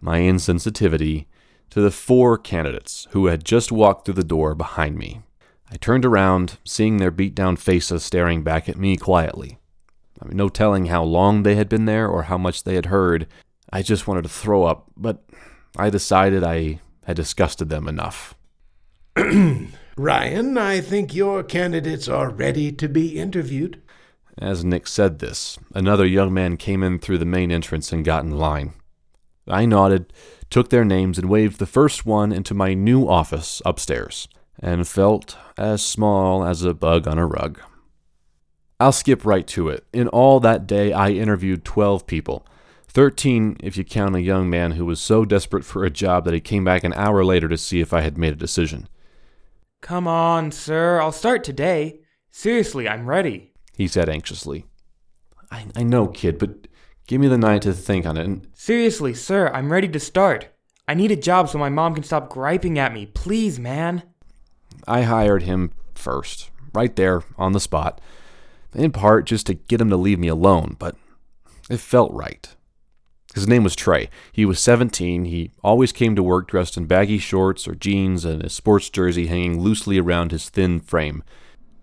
my 0.00 0.20
insensitivity 0.20 1.26
to 1.70 1.80
the 1.80 1.90
four 1.90 2.36
candidates 2.36 3.06
who 3.12 3.26
had 3.26 3.44
just 3.44 3.72
walked 3.72 4.04
through 4.04 4.14
the 4.14 4.24
door 4.24 4.54
behind 4.54 4.98
me. 4.98 5.22
I 5.70 5.76
turned 5.76 6.04
around, 6.04 6.58
seeing 6.64 6.98
their 6.98 7.10
beat 7.10 7.34
down 7.34 7.56
faces 7.56 8.02
staring 8.02 8.42
back 8.42 8.68
at 8.68 8.76
me 8.76 8.98
quietly. 8.98 9.58
I 10.20 10.26
mean, 10.26 10.36
no 10.36 10.50
telling 10.50 10.86
how 10.86 11.02
long 11.02 11.42
they 11.42 11.54
had 11.54 11.70
been 11.70 11.86
there 11.86 12.06
or 12.06 12.24
how 12.24 12.36
much 12.36 12.64
they 12.64 12.74
had 12.74 12.86
heard. 12.86 13.26
I 13.72 13.80
just 13.80 14.06
wanted 14.06 14.22
to 14.22 14.28
throw 14.28 14.64
up, 14.64 14.90
but 14.98 15.24
I 15.76 15.90
decided 15.90 16.44
I 16.44 16.80
had 17.04 17.16
disgusted 17.16 17.68
them 17.68 17.88
enough. 17.88 18.34
Ryan, 19.96 20.56
I 20.58 20.80
think 20.80 21.14
your 21.14 21.42
candidates 21.42 22.08
are 22.08 22.30
ready 22.30 22.72
to 22.72 22.88
be 22.88 23.18
interviewed. 23.18 23.82
As 24.38 24.64
Nick 24.64 24.86
said 24.86 25.18
this, 25.18 25.58
another 25.74 26.06
young 26.06 26.32
man 26.32 26.56
came 26.56 26.82
in 26.82 26.98
through 26.98 27.18
the 27.18 27.24
main 27.24 27.52
entrance 27.52 27.92
and 27.92 28.04
got 28.04 28.24
in 28.24 28.38
line. 28.38 28.72
I 29.46 29.66
nodded, 29.66 30.12
took 30.48 30.70
their 30.70 30.84
names, 30.84 31.18
and 31.18 31.28
waved 31.28 31.58
the 31.58 31.66
first 31.66 32.06
one 32.06 32.32
into 32.32 32.54
my 32.54 32.74
new 32.74 33.08
office 33.08 33.60
upstairs, 33.66 34.28
and 34.58 34.88
felt 34.88 35.36
as 35.58 35.82
small 35.82 36.44
as 36.44 36.62
a 36.62 36.74
bug 36.74 37.06
on 37.06 37.18
a 37.18 37.26
rug. 37.26 37.60
I'll 38.80 38.92
skip 38.92 39.24
right 39.24 39.46
to 39.48 39.68
it. 39.68 39.84
In 39.92 40.08
all 40.08 40.40
that 40.40 40.66
day, 40.66 40.92
I 40.92 41.10
interviewed 41.10 41.64
12 41.64 42.06
people. 42.06 42.46
13 42.92 43.56
if 43.60 43.76
you 43.76 43.84
count 43.84 44.14
a 44.14 44.20
young 44.20 44.50
man 44.50 44.72
who 44.72 44.84
was 44.84 45.00
so 45.00 45.24
desperate 45.24 45.64
for 45.64 45.84
a 45.84 45.90
job 45.90 46.24
that 46.24 46.34
he 46.34 46.40
came 46.40 46.64
back 46.64 46.84
an 46.84 46.92
hour 46.92 47.24
later 47.24 47.48
to 47.48 47.56
see 47.56 47.80
if 47.80 47.92
I 47.92 48.02
had 48.02 48.18
made 48.18 48.34
a 48.34 48.36
decision. 48.36 48.86
Come 49.80 50.06
on, 50.06 50.52
sir, 50.52 51.00
I'll 51.00 51.12
start 51.12 51.42
today. 51.42 52.00
Seriously, 52.30 52.86
I'm 52.88 53.06
ready. 53.06 53.52
He 53.76 53.88
said 53.88 54.08
anxiously. 54.08 54.66
I, 55.50 55.66
I 55.74 55.82
know, 55.82 56.06
kid, 56.06 56.38
but 56.38 56.68
give 57.06 57.20
me 57.20 57.28
the 57.28 57.38
night 57.38 57.62
to 57.62 57.72
think 57.72 58.06
on 58.06 58.16
it. 58.16 58.26
And 58.26 58.46
Seriously, 58.52 59.14
sir, 59.14 59.48
I'm 59.48 59.72
ready 59.72 59.88
to 59.88 60.00
start. 60.00 60.48
I 60.86 60.94
need 60.94 61.10
a 61.10 61.16
job 61.16 61.48
so 61.48 61.58
my 61.58 61.68
mom 61.70 61.94
can 61.94 62.04
stop 62.04 62.28
griping 62.28 62.78
at 62.78 62.92
me. 62.92 63.06
Please, 63.06 63.58
man. 63.58 64.02
I 64.86 65.02
hired 65.02 65.44
him 65.44 65.72
first, 65.94 66.50
right 66.74 66.94
there 66.94 67.22
on 67.38 67.52
the 67.52 67.60
spot, 67.60 68.00
in 68.74 68.92
part 68.92 69.24
just 69.24 69.46
to 69.46 69.54
get 69.54 69.80
him 69.80 69.90
to 69.90 69.96
leave 69.96 70.18
me 70.18 70.28
alone, 70.28 70.76
but 70.78 70.96
it 71.70 71.80
felt 71.80 72.12
right. 72.12 72.54
His 73.34 73.48
name 73.48 73.64
was 73.64 73.74
Trey. 73.74 74.10
He 74.30 74.44
was 74.44 74.60
17. 74.60 75.24
He 75.24 75.52
always 75.64 75.92
came 75.92 76.14
to 76.16 76.22
work 76.22 76.48
dressed 76.48 76.76
in 76.76 76.84
baggy 76.86 77.18
shorts 77.18 77.66
or 77.66 77.74
jeans 77.74 78.24
and 78.24 78.42
a 78.42 78.50
sports 78.50 78.90
jersey 78.90 79.26
hanging 79.26 79.60
loosely 79.60 79.98
around 79.98 80.32
his 80.32 80.50
thin 80.50 80.80
frame. 80.80 81.22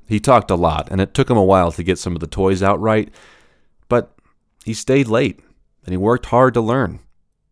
He 0.07 0.19
talked 0.19 0.51
a 0.51 0.55
lot, 0.55 0.87
and 0.91 1.01
it 1.01 1.13
took 1.13 1.29
him 1.29 1.37
a 1.37 1.43
while 1.43 1.71
to 1.71 1.83
get 1.83 1.99
some 1.99 2.15
of 2.15 2.19
the 2.19 2.27
toys 2.27 2.61
out 2.61 2.79
right, 2.79 3.13
but 3.87 4.15
he 4.65 4.73
stayed 4.73 5.07
late, 5.07 5.39
and 5.85 5.91
he 5.91 5.97
worked 5.97 6.27
hard 6.27 6.53
to 6.55 6.61
learn. 6.61 6.99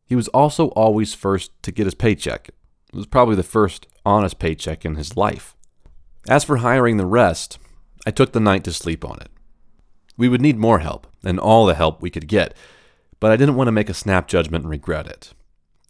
He 0.05 0.15
was 0.15 0.27
also 0.29 0.69
always 0.69 1.13
first 1.13 1.51
to 1.63 1.71
get 1.71 1.85
his 1.85 1.95
paycheck. 1.95 2.49
It 2.49 2.95
was 2.95 3.05
probably 3.05 3.35
the 3.35 3.43
first 3.43 3.87
honest 4.05 4.39
paycheck 4.39 4.85
in 4.85 4.95
his 4.95 5.17
life. 5.17 5.55
As 6.27 6.43
for 6.43 6.57
hiring 6.57 6.97
the 6.97 7.05
rest, 7.05 7.59
I 8.05 8.11
took 8.11 8.31
the 8.31 8.39
night 8.39 8.63
to 8.65 8.73
sleep 8.73 9.03
on 9.03 9.19
it. 9.21 9.29
We 10.17 10.29
would 10.29 10.41
need 10.41 10.57
more 10.57 10.79
help, 10.79 11.07
and 11.23 11.39
all 11.39 11.65
the 11.65 11.75
help 11.75 12.01
we 12.01 12.09
could 12.09 12.27
get 12.27 12.55
but 13.19 13.31
I 13.31 13.35
didn't 13.35 13.55
want 13.55 13.67
to 13.67 13.71
make 13.71 13.89
a 13.89 13.93
snap 13.93 14.27
judgment 14.27 14.63
and 14.63 14.71
regret 14.71 15.07
it. 15.07 15.33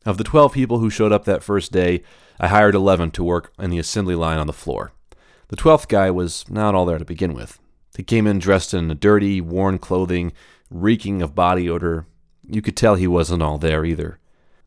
Of 0.06 0.18
the 0.18 0.24
12 0.24 0.54
people 0.54 0.80
who 0.80 0.90
showed 0.90 1.12
up 1.12 1.26
that 1.26 1.44
first 1.44 1.72
day, 1.72 2.02
I 2.40 2.48
hired 2.48 2.76
11 2.76 3.12
to 3.12 3.24
work 3.24 3.52
in 3.60 3.70
the 3.70 3.80
assembly 3.80 4.16
line 4.16 4.40
on 4.40 4.48
the 4.48 4.54
floor. 4.54 4.94
The 5.50 5.58
12th 5.58 5.88
guy 5.88 6.12
was 6.12 6.50
not 6.50 6.76
all 6.76 6.86
there 6.86 6.98
to 6.98 7.06
begin 7.06 7.34
with. 7.34 7.60
He 7.96 8.04
came 8.04 8.28
in 8.28 8.40
dressed 8.40 8.74
in 8.74 8.96
dirty, 9.00 9.42
worn 9.42 9.80
clothing, 9.80 10.34
reeking 10.70 11.22
of 11.22 11.36
body 11.36 11.70
odor. 11.70 12.06
You 12.48 12.62
could 12.62 12.78
tell 12.78 12.96
he 12.96 13.08
wasn't 13.08 13.42
all 13.42 13.58
there 13.58 13.84
either. 13.84 14.20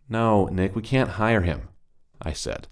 No, 0.09 0.47
Nick, 0.47 0.75
we 0.75 0.83
can't 0.83 1.11
hire 1.11 1.43
him, 1.43 1.69
I 2.21 2.33
said. 2.33 2.67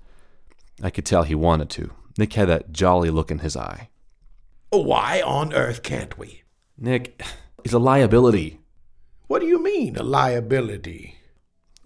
I 0.82 0.90
could 0.90 1.06
tell 1.06 1.22
he 1.22 1.34
wanted 1.34 1.70
to. 1.70 1.92
Nick 2.18 2.32
had 2.32 2.48
that 2.48 2.72
jolly 2.72 3.10
look 3.10 3.30
in 3.30 3.38
his 3.38 3.56
eye. 3.56 3.88
Why 4.70 5.22
on 5.22 5.54
earth 5.54 5.82
can't 5.82 6.18
we? 6.18 6.42
Nick, 6.76 7.22
he's 7.62 7.72
a 7.72 7.78
liability. 7.78 8.58
What 9.28 9.40
do 9.40 9.46
you 9.46 9.62
mean, 9.62 9.96
a 9.96 10.02
liability? 10.02 11.18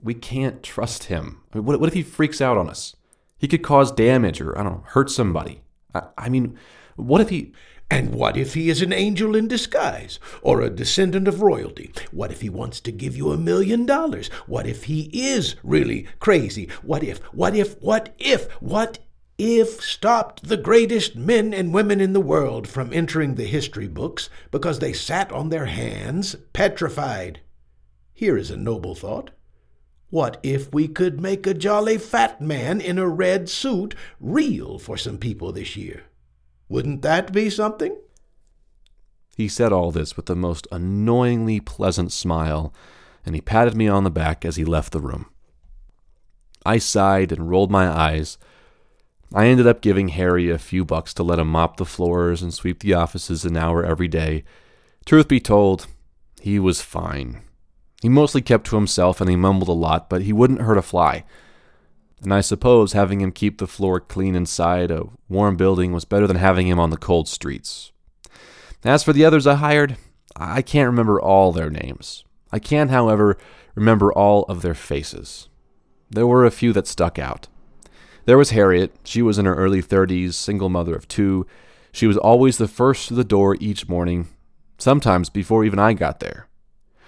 We 0.00 0.14
can't 0.14 0.62
trust 0.62 1.04
him. 1.04 1.42
I 1.52 1.58
mean, 1.58 1.64
what, 1.64 1.80
what 1.80 1.88
if 1.88 1.94
he 1.94 2.02
freaks 2.02 2.40
out 2.40 2.56
on 2.56 2.70
us? 2.70 2.94
He 3.36 3.48
could 3.48 3.64
cause 3.64 3.90
damage 3.90 4.40
or, 4.40 4.56
I 4.56 4.62
don't 4.62 4.72
know, 4.72 4.84
hurt 4.86 5.10
somebody. 5.10 5.60
I, 5.92 6.02
I 6.16 6.28
mean, 6.28 6.56
what 6.94 7.20
if 7.20 7.28
he. 7.30 7.52
And 7.90 8.14
what 8.14 8.36
if 8.36 8.54
he 8.54 8.70
is 8.70 8.80
an 8.80 8.92
angel 8.92 9.34
in 9.36 9.48
disguise, 9.48 10.18
or 10.40 10.62
a 10.62 10.70
descendant 10.70 11.28
of 11.28 11.42
royalty? 11.42 11.92
What 12.10 12.30
if 12.30 12.40
he 12.40 12.48
wants 12.48 12.80
to 12.80 12.92
give 12.92 13.16
you 13.16 13.32
a 13.32 13.36
million 13.36 13.84
dollars? 13.84 14.28
What 14.46 14.66
if 14.66 14.84
he 14.84 15.10
is 15.12 15.56
really 15.62 16.06
crazy? 16.18 16.70
What 16.80 17.02
if, 17.02 17.18
what 17.34 17.54
if, 17.54 17.78
what 17.82 18.14
if, 18.18 18.50
what 18.62 19.00
if 19.44 19.82
stopped 19.82 20.44
the 20.44 20.56
greatest 20.56 21.16
men 21.16 21.52
and 21.52 21.74
women 21.74 22.00
in 22.00 22.12
the 22.12 22.20
world 22.20 22.68
from 22.68 22.92
entering 22.92 23.34
the 23.34 23.44
history 23.44 23.88
books 23.88 24.30
because 24.52 24.78
they 24.78 24.92
sat 24.92 25.32
on 25.32 25.48
their 25.48 25.66
hands, 25.66 26.36
petrified. 26.52 27.40
Here 28.14 28.36
is 28.36 28.52
a 28.52 28.56
noble 28.56 28.94
thought. 28.94 29.30
What 30.10 30.38
if 30.44 30.72
we 30.72 30.86
could 30.86 31.20
make 31.20 31.44
a 31.44 31.54
jolly 31.54 31.98
fat 31.98 32.40
man 32.40 32.80
in 32.80 32.98
a 32.98 33.08
red 33.08 33.48
suit 33.48 33.96
real 34.20 34.78
for 34.78 34.96
some 34.96 35.18
people 35.18 35.50
this 35.50 35.74
year? 35.74 36.04
Wouldn't 36.68 37.02
that 37.02 37.32
be 37.32 37.50
something? 37.50 37.96
He 39.36 39.48
said 39.48 39.72
all 39.72 39.90
this 39.90 40.16
with 40.16 40.26
the 40.26 40.36
most 40.36 40.68
annoyingly 40.70 41.58
pleasant 41.58 42.12
smile, 42.12 42.72
and 43.26 43.34
he 43.34 43.40
patted 43.40 43.76
me 43.76 43.88
on 43.88 44.04
the 44.04 44.10
back 44.10 44.44
as 44.44 44.54
he 44.54 44.64
left 44.64 44.92
the 44.92 45.00
room. 45.00 45.26
I 46.64 46.78
sighed 46.78 47.32
and 47.32 47.50
rolled 47.50 47.72
my 47.72 47.88
eyes 47.88 48.38
I 49.34 49.46
ended 49.46 49.66
up 49.66 49.80
giving 49.80 50.08
Harry 50.08 50.50
a 50.50 50.58
few 50.58 50.84
bucks 50.84 51.14
to 51.14 51.22
let 51.22 51.38
him 51.38 51.48
mop 51.48 51.78
the 51.78 51.86
floors 51.86 52.42
and 52.42 52.52
sweep 52.52 52.80
the 52.80 52.92
offices 52.92 53.44
an 53.44 53.56
hour 53.56 53.84
every 53.84 54.08
day. 54.08 54.44
Truth 55.06 55.28
be 55.28 55.40
told, 55.40 55.86
he 56.40 56.58
was 56.58 56.82
fine. 56.82 57.42
He 58.02 58.08
mostly 58.08 58.42
kept 58.42 58.66
to 58.66 58.76
himself 58.76 59.20
and 59.20 59.30
he 59.30 59.36
mumbled 59.36 59.68
a 59.68 59.72
lot, 59.72 60.10
but 60.10 60.22
he 60.22 60.32
wouldn't 60.32 60.62
hurt 60.62 60.76
a 60.76 60.82
fly. 60.82 61.24
And 62.20 62.32
I 62.32 62.40
suppose 62.40 62.92
having 62.92 63.20
him 63.20 63.32
keep 63.32 63.58
the 63.58 63.66
floor 63.66 64.00
clean 64.00 64.34
inside 64.34 64.90
a 64.90 65.06
warm 65.28 65.56
building 65.56 65.92
was 65.92 66.04
better 66.04 66.26
than 66.26 66.36
having 66.36 66.68
him 66.68 66.78
on 66.78 66.90
the 66.90 66.96
cold 66.96 67.26
streets. 67.26 67.90
As 68.84 69.02
for 69.02 69.12
the 69.12 69.24
others 69.24 69.46
I 69.46 69.54
hired, 69.54 69.96
I 70.36 70.62
can't 70.62 70.88
remember 70.88 71.20
all 71.20 71.52
their 71.52 71.70
names. 71.70 72.24
I 72.52 72.58
can, 72.58 72.90
however, 72.90 73.38
remember 73.74 74.12
all 74.12 74.44
of 74.44 74.62
their 74.62 74.74
faces. 74.74 75.48
There 76.10 76.26
were 76.26 76.44
a 76.44 76.50
few 76.50 76.72
that 76.74 76.86
stuck 76.86 77.18
out. 77.18 77.48
There 78.24 78.38
was 78.38 78.50
Harriet. 78.50 78.94
She 79.04 79.20
was 79.20 79.38
in 79.38 79.46
her 79.46 79.54
early 79.54 79.82
30s, 79.82 80.34
single 80.34 80.68
mother 80.68 80.94
of 80.94 81.08
two. 81.08 81.46
She 81.90 82.06
was 82.06 82.16
always 82.16 82.56
the 82.56 82.68
first 82.68 83.08
to 83.08 83.14
the 83.14 83.24
door 83.24 83.56
each 83.58 83.88
morning, 83.88 84.28
sometimes 84.78 85.28
before 85.28 85.64
even 85.64 85.78
I 85.78 85.92
got 85.92 86.20
there. 86.20 86.46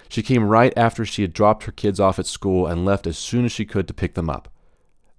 She 0.09 0.21
came 0.21 0.43
right 0.43 0.73
after 0.75 1.05
she 1.05 1.21
had 1.21 1.33
dropped 1.33 1.63
her 1.63 1.71
kids 1.71 1.99
off 1.99 2.19
at 2.19 2.27
school 2.27 2.67
and 2.67 2.85
left 2.85 3.07
as 3.07 3.17
soon 3.17 3.45
as 3.45 3.51
she 3.51 3.65
could 3.65 3.87
to 3.87 3.93
pick 3.93 4.13
them 4.13 4.29
up. 4.29 4.49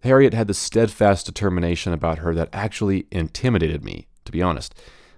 Harriet 0.01 0.35
had 0.35 0.47
the 0.47 0.55
steadfast 0.55 1.27
determination 1.27 1.93
about 1.93 2.19
her 2.19 2.35
that 2.35 2.51
actually 2.53 3.07
intimidated 3.11 3.83
me, 3.83 4.07
to 4.25 4.33
be 4.33 4.43
honest. 4.43 4.75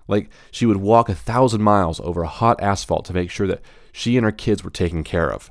Like 0.06 0.30
she 0.50 0.64
would 0.64 0.78
walk 0.78 1.08
a 1.08 1.14
thousand 1.14 1.62
miles 1.62 2.00
over 2.00 2.24
hot 2.24 2.62
asphalt 2.62 3.04
to 3.06 3.12
make 3.12 3.30
sure 3.30 3.46
that 3.48 3.60
she 3.92 4.16
and 4.16 4.24
her 4.24 4.32
kids 4.32 4.64
were 4.64 4.70
taken 4.70 5.04
care 5.04 5.30
of. 5.30 5.50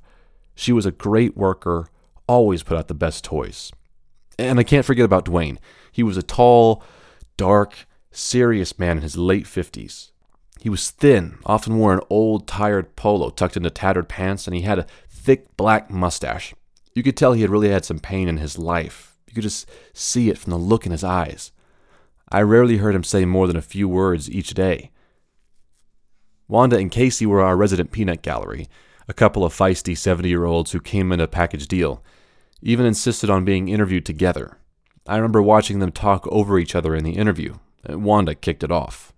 She 0.56 0.72
was 0.72 0.86
a 0.86 0.92
great 0.92 1.38
worker, 1.38 1.90
always 2.28 2.64
put 2.64 2.78
out 2.78 2.88
the 2.88 2.96
best 2.96 3.24
toys. 3.24 3.72
And 4.40 4.60
I 4.60 4.64
can't 4.64 4.86
forget 4.86 5.06
about 5.06 5.26
Dwayne. 5.26 5.58
He 5.92 6.04
was 6.04 6.18
a 6.18 6.24
tall, 6.24 6.84
dark, 7.38 7.88
serious 8.12 8.78
man 8.78 8.98
in 8.98 9.04
his 9.04 9.18
late 9.18 9.46
50s. 9.46 10.12
He 10.60 10.70
was 10.70 10.90
thin, 10.90 11.38
often 11.46 11.78
wore 11.78 11.94
an 11.94 12.02
old, 12.10 12.48
tired 12.48 12.96
polo 12.96 13.30
tucked 13.30 13.58
into 13.58 13.70
tattered 13.70 14.10
pants, 14.10 14.48
and 14.48 14.56
he 14.56 14.64
had 14.64 14.80
a 14.80 14.88
thick 15.10 15.56
black 15.56 15.90
mustache. 15.90 16.54
You 16.94 17.04
could 17.04 17.16
tell 17.16 17.34
he 17.34 17.42
had 17.42 17.52
really 17.52 17.70
had 17.70 17.86
some 17.86 18.00
pain 18.00 18.28
in 18.28 18.38
his 18.38 18.58
life. 18.58 19.18
You 19.28 19.34
could 19.34 19.44
just 19.44 19.70
see 19.94 20.30
it 20.30 20.38
from 20.38 20.52
the 20.52 20.58
look 20.58 20.86
in 20.86 20.92
his 20.92 21.04
eyes. 21.04 21.52
I 22.30 22.42
rarely 22.42 22.78
heard 22.78 22.96
him 22.96 23.04
say 23.04 23.24
more 23.26 23.48
than 23.48 23.56
a 23.56 23.62
few 23.62 23.88
words 23.88 24.30
each 24.30 24.54
day. 24.54 24.92
Wanda 26.48 26.78
and 26.78 26.92
Casey 26.92 27.26
were 27.26 27.42
our 27.42 27.56
resident 27.56 27.92
peanut 27.92 28.22
gallery, 28.22 28.68
a 29.08 29.14
couple 29.14 29.46
of 29.46 29.54
feisty 29.54 29.98
70 29.98 30.28
year 30.28 30.46
olds 30.46 30.72
who 30.72 30.80
came 30.80 31.12
in 31.12 31.20
a 31.20 31.28
package 31.28 31.68
deal 31.68 32.04
even 32.62 32.86
insisted 32.86 33.30
on 33.30 33.46
being 33.46 33.70
interviewed 33.70 34.06
together. 34.06 34.58
I 35.08 35.16
remember 35.16 35.42
watching 35.42 35.80
them 35.80 35.92
talk 35.92 36.28
over 36.28 36.60
each 36.60 36.76
other 36.76 36.96
in 36.96 37.04
the 37.04 37.18
interview. 37.18 37.56
Wanda 37.88 38.36
kicked 38.36 38.64
it 38.64 38.72
off. 38.72 39.14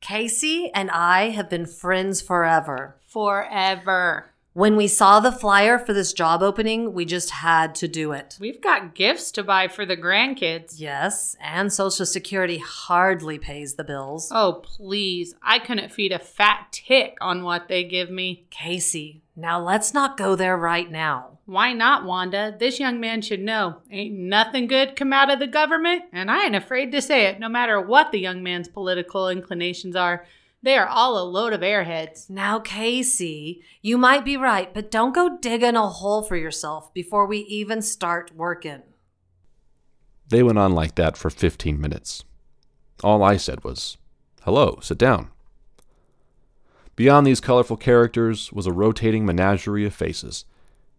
Casey 0.00 0.70
and 0.74 0.90
I 0.90 1.30
have 1.30 1.50
been 1.50 1.66
friends 1.66 2.22
forever. 2.22 2.96
Forever. 3.06 4.30
When 4.58 4.74
we 4.74 4.88
saw 4.88 5.20
the 5.20 5.30
flyer 5.30 5.78
for 5.78 5.92
this 5.92 6.12
job 6.12 6.42
opening, 6.42 6.92
we 6.92 7.04
just 7.04 7.30
had 7.30 7.76
to 7.76 7.86
do 7.86 8.10
it. 8.10 8.36
We've 8.40 8.60
got 8.60 8.96
gifts 8.96 9.30
to 9.30 9.44
buy 9.44 9.68
for 9.68 9.86
the 9.86 9.96
grandkids. 9.96 10.80
Yes, 10.80 11.36
and 11.40 11.72
Social 11.72 12.04
Security 12.04 12.58
hardly 12.58 13.38
pays 13.38 13.74
the 13.74 13.84
bills. 13.84 14.32
Oh, 14.32 14.54
please. 14.64 15.36
I 15.42 15.60
couldn't 15.60 15.92
feed 15.92 16.10
a 16.10 16.18
fat 16.18 16.72
tick 16.72 17.18
on 17.20 17.44
what 17.44 17.68
they 17.68 17.84
give 17.84 18.10
me. 18.10 18.48
Casey, 18.50 19.22
now 19.36 19.60
let's 19.60 19.94
not 19.94 20.16
go 20.16 20.34
there 20.34 20.56
right 20.56 20.90
now. 20.90 21.38
Why 21.46 21.72
not, 21.72 22.04
Wanda? 22.04 22.56
This 22.58 22.80
young 22.80 22.98
man 22.98 23.22
should 23.22 23.38
know. 23.40 23.76
Ain't 23.92 24.18
nothing 24.18 24.66
good 24.66 24.96
come 24.96 25.12
out 25.12 25.30
of 25.30 25.38
the 25.38 25.46
government, 25.46 26.06
and 26.12 26.32
I 26.32 26.46
ain't 26.46 26.56
afraid 26.56 26.90
to 26.90 27.00
say 27.00 27.26
it, 27.26 27.38
no 27.38 27.48
matter 27.48 27.80
what 27.80 28.10
the 28.10 28.18
young 28.18 28.42
man's 28.42 28.66
political 28.66 29.28
inclinations 29.28 29.94
are. 29.94 30.26
They 30.62 30.76
are 30.76 30.88
all 30.88 31.18
a 31.18 31.24
load 31.24 31.52
of 31.52 31.60
airheads. 31.60 32.28
Now, 32.28 32.58
Casey, 32.58 33.62
you 33.80 33.96
might 33.96 34.24
be 34.24 34.36
right, 34.36 34.74
but 34.74 34.90
don't 34.90 35.14
go 35.14 35.38
digging 35.40 35.76
a 35.76 35.86
hole 35.86 36.22
for 36.22 36.36
yourself 36.36 36.92
before 36.92 37.26
we 37.26 37.38
even 37.38 37.80
start 37.80 38.34
working. 38.34 38.82
They 40.28 40.42
went 40.42 40.58
on 40.58 40.72
like 40.72 40.96
that 40.96 41.16
for 41.16 41.30
15 41.30 41.80
minutes. 41.80 42.24
All 43.04 43.22
I 43.22 43.36
said 43.36 43.62
was, 43.62 43.96
Hello, 44.42 44.78
sit 44.82 44.98
down. 44.98 45.30
Beyond 46.96 47.26
these 47.26 47.40
colorful 47.40 47.76
characters 47.76 48.52
was 48.52 48.66
a 48.66 48.72
rotating 48.72 49.24
menagerie 49.24 49.86
of 49.86 49.94
faces. 49.94 50.44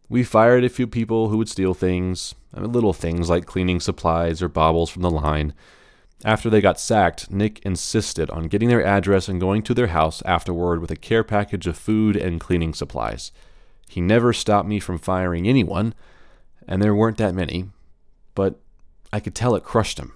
We 0.08 0.24
fired 0.24 0.64
a 0.64 0.70
few 0.70 0.88
people 0.88 1.28
who 1.28 1.38
would 1.38 1.50
steal 1.50 1.74
things, 1.74 2.34
I 2.54 2.62
mean, 2.62 2.72
little 2.72 2.94
things 2.94 3.30
like 3.30 3.46
cleaning 3.46 3.82
supplies 3.82 4.42
or 4.42 4.48
baubles 4.48 4.90
from 4.90 5.02
the 5.02 5.12
line. 5.12 5.54
After 6.26 6.50
they 6.50 6.60
got 6.60 6.80
sacked, 6.80 7.32
Nick 7.32 7.60
insisted 7.60 8.30
on 8.30 8.50
getting 8.50 8.68
their 8.68 8.86
address 8.86 9.30
and 9.30 9.40
going 9.40 9.64
to 9.64 9.74
their 9.74 9.88
house 9.88 10.22
afterward 10.26 10.82
with 10.82 10.92
a 10.92 10.98
care 10.98 11.24
package 11.24 11.66
of 11.66 11.78
food 11.78 12.18
and 12.18 12.42
cleaning 12.42 12.74
supplies. 12.74 13.32
He 13.88 14.02
never 14.02 14.34
stopped 14.34 14.68
me 14.68 14.80
from 14.80 14.98
firing 14.98 15.48
anyone, 15.48 15.94
and 16.68 16.82
there 16.82 16.94
weren't 16.94 17.18
that 17.18 17.34
many, 17.34 17.70
but 18.36 18.60
I 19.14 19.20
could 19.20 19.34
tell 19.34 19.56
it 19.56 19.64
crushed 19.64 19.98
him. 19.98 20.14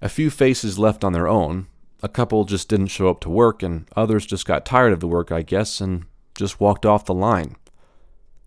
A 0.00 0.08
few 0.08 0.30
faces 0.30 0.78
left 0.78 1.04
on 1.04 1.12
their 1.12 1.28
own. 1.28 1.68
A 2.02 2.08
couple 2.08 2.44
just 2.44 2.68
didn't 2.68 2.88
show 2.88 3.08
up 3.08 3.20
to 3.20 3.30
work, 3.30 3.62
and 3.62 3.88
others 3.96 4.26
just 4.26 4.46
got 4.46 4.66
tired 4.66 4.92
of 4.92 5.00
the 5.00 5.08
work, 5.08 5.30
I 5.30 5.42
guess, 5.42 5.80
and 5.80 6.06
just 6.34 6.60
walked 6.60 6.84
off 6.84 7.04
the 7.04 7.14
line. 7.14 7.56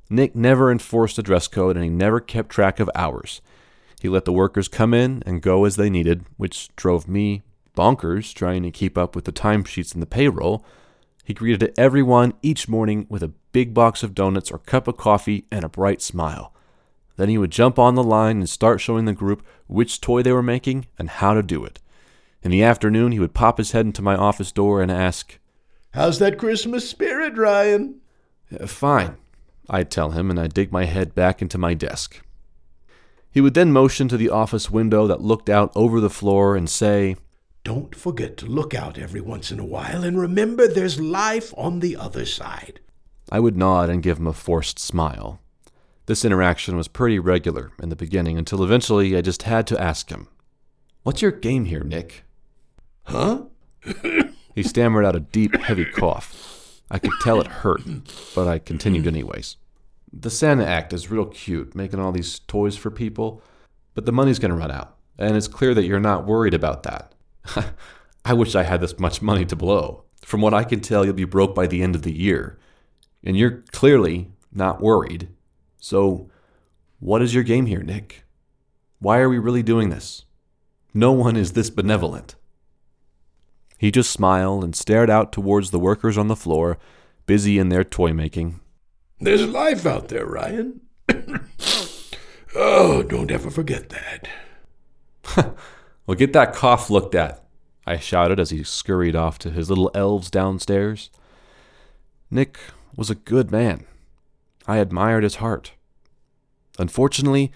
Nick 0.09 0.35
never 0.35 0.69
enforced 0.69 1.17
a 1.17 1.23
dress 1.23 1.47
code, 1.47 1.77
and 1.77 1.83
he 1.83 1.89
never 1.89 2.19
kept 2.19 2.49
track 2.49 2.81
of 2.81 2.89
hours. 2.93 3.41
He 4.01 4.09
let 4.09 4.25
the 4.25 4.33
workers 4.33 4.67
come 4.67 4.93
in 4.93 5.23
and 5.25 5.41
go 5.41 5.65
as 5.65 5.75
they 5.75 5.89
needed, 5.89 6.25
which 6.37 6.69
drove 6.75 7.07
me 7.07 7.43
bonkers 7.75 8.33
trying 8.33 8.63
to 8.63 8.71
keep 8.71 8.97
up 8.97 9.15
with 9.15 9.25
the 9.25 9.31
timesheets 9.31 9.93
and 9.93 10.01
the 10.01 10.07
payroll. 10.07 10.65
He 11.23 11.33
greeted 11.33 11.73
everyone 11.77 12.33
each 12.41 12.67
morning 12.67 13.05
with 13.09 13.23
a 13.23 13.33
big 13.51 13.73
box 13.73 14.03
of 14.03 14.13
donuts 14.13 14.51
or 14.51 14.59
cup 14.59 14.87
of 14.87 14.97
coffee 14.97 15.45
and 15.51 15.63
a 15.63 15.69
bright 15.69 16.01
smile. 16.01 16.53
Then 17.17 17.29
he 17.29 17.37
would 17.37 17.51
jump 17.51 17.79
on 17.79 17.95
the 17.95 18.03
line 18.03 18.37
and 18.37 18.49
start 18.49 18.81
showing 18.81 19.05
the 19.05 19.13
group 19.13 19.45
which 19.67 20.01
toy 20.01 20.21
they 20.21 20.33
were 20.33 20.43
making 20.43 20.87
and 20.99 21.09
how 21.09 21.33
to 21.33 21.41
do 21.41 21.63
it. 21.63 21.79
In 22.43 22.51
the 22.51 22.63
afternoon, 22.63 23.11
he 23.11 23.19
would 23.19 23.33
pop 23.33 23.57
his 23.57 23.71
head 23.71 23.85
into 23.85 24.01
my 24.01 24.15
office 24.15 24.51
door 24.51 24.81
and 24.81 24.91
ask, 24.91 25.39
How's 25.93 26.19
that 26.19 26.37
Christmas 26.37 26.89
spirit, 26.89 27.37
Ryan? 27.37 28.01
Fine, 28.67 29.15
I'd 29.69 29.89
tell 29.89 30.11
him, 30.11 30.29
and 30.29 30.39
I'd 30.39 30.53
dig 30.53 30.71
my 30.71 30.85
head 30.85 31.15
back 31.15 31.41
into 31.41 31.57
my 31.57 31.73
desk. 31.73 32.21
He 33.35 33.41
would 33.41 33.53
then 33.53 33.73
motion 33.73 34.07
to 34.07 34.15
the 34.15 34.29
office 34.29 34.71
window 34.71 35.07
that 35.07 35.19
looked 35.19 35.49
out 35.49 35.69
over 35.75 35.99
the 35.99 36.09
floor 36.09 36.55
and 36.55 36.69
say, 36.69 37.17
Don't 37.65 37.93
forget 37.93 38.37
to 38.37 38.45
look 38.45 38.73
out 38.73 38.97
every 38.97 39.19
once 39.19 39.51
in 39.51 39.59
a 39.59 39.65
while 39.65 40.05
and 40.05 40.17
remember 40.17 40.69
there's 40.69 41.01
life 41.01 41.53
on 41.57 41.81
the 41.81 41.97
other 41.97 42.25
side. 42.25 42.79
I 43.29 43.41
would 43.41 43.57
nod 43.57 43.89
and 43.89 44.01
give 44.01 44.19
him 44.19 44.27
a 44.27 44.31
forced 44.31 44.79
smile. 44.79 45.41
This 46.05 46.23
interaction 46.23 46.77
was 46.77 46.87
pretty 46.87 47.19
regular 47.19 47.73
in 47.83 47.89
the 47.89 47.97
beginning 47.97 48.37
until 48.37 48.63
eventually 48.63 49.17
I 49.17 49.21
just 49.21 49.43
had 49.43 49.67
to 49.67 49.83
ask 49.83 50.09
him, 50.09 50.29
What's 51.03 51.21
your 51.21 51.31
game 51.31 51.65
here, 51.65 51.83
Nick? 51.83 52.23
Huh? 53.03 53.47
he 54.55 54.63
stammered 54.63 55.03
out 55.03 55.17
a 55.17 55.19
deep, 55.19 55.57
heavy 55.57 55.83
cough. 55.83 56.81
I 56.89 56.99
could 56.99 57.11
tell 57.21 57.41
it 57.41 57.47
hurt, 57.47 57.81
but 58.33 58.47
I 58.47 58.59
continued 58.59 59.07
anyways. 59.07 59.57
The 60.11 60.29
Santa 60.29 60.65
Act 60.65 60.93
is 60.93 61.11
real 61.11 61.25
cute, 61.25 61.75
making 61.75 61.99
all 61.99 62.11
these 62.11 62.39
toys 62.39 62.77
for 62.77 62.89
people, 62.89 63.41
but 63.93 64.05
the 64.05 64.11
money's 64.11 64.39
going 64.39 64.51
to 64.51 64.57
run 64.57 64.71
out, 64.71 64.95
and 65.17 65.35
it's 65.35 65.47
clear 65.47 65.73
that 65.73 65.85
you're 65.85 65.99
not 65.99 66.25
worried 66.25 66.53
about 66.53 66.83
that. 66.83 67.13
I 68.25 68.33
wish 68.33 68.55
I 68.55 68.63
had 68.63 68.81
this 68.81 68.99
much 68.99 69.21
money 69.21 69.45
to 69.45 69.55
blow. 69.55 70.03
From 70.23 70.41
what 70.41 70.53
I 70.53 70.63
can 70.63 70.79
tell, 70.79 71.05
you'll 71.05 71.13
be 71.13 71.25
broke 71.25 71.53
by 71.53 71.67
the 71.67 71.83
end 71.83 71.95
of 71.95 72.01
the 72.01 72.15
year, 72.17 72.57
and 73.23 73.37
you're 73.37 73.63
clearly 73.71 74.31
not 74.51 74.81
worried. 74.81 75.29
So, 75.79 76.29
what 76.99 77.21
is 77.21 77.35
your 77.35 77.43
game 77.43 77.67
here, 77.67 77.83
Nick? 77.83 78.23
Why 78.99 79.19
are 79.19 79.29
we 79.29 79.37
really 79.37 79.61
doing 79.61 79.89
this? 79.89 80.25
No 80.93 81.11
one 81.11 81.35
is 81.35 81.53
this 81.53 81.69
benevolent. 81.69 82.35
He 83.77 83.91
just 83.91 84.09
smiled 84.09 84.63
and 84.63 84.75
stared 84.75 85.09
out 85.09 85.31
towards 85.31 85.71
the 85.71 85.79
workers 85.79 86.17
on 86.17 86.29
the 86.29 86.35
floor, 86.35 86.77
busy 87.25 87.59
in 87.59 87.69
their 87.69 87.83
toy 87.83 88.13
making. 88.13 88.59
There's 89.19 89.47
life 89.47 89.85
out 89.85 90.09
there, 90.09 90.25
Ryan. 90.25 90.81
oh, 92.55 93.03
don't 93.03 93.31
ever 93.31 93.49
forget 93.49 93.89
that. 93.89 94.27
well, 96.05 96.17
get 96.17 96.33
that 96.33 96.53
cough 96.53 96.89
looked 96.89 97.15
at, 97.15 97.43
I 97.85 97.97
shouted 97.97 98.39
as 98.39 98.49
he 98.49 98.63
scurried 98.63 99.15
off 99.15 99.39
to 99.39 99.51
his 99.51 99.69
little 99.69 99.91
elves 99.93 100.29
downstairs. 100.29 101.09
Nick 102.29 102.57
was 102.95 103.09
a 103.09 103.15
good 103.15 103.51
man. 103.51 103.85
I 104.67 104.77
admired 104.77 105.23
his 105.23 105.35
heart. 105.35 105.73
Unfortunately, 106.77 107.51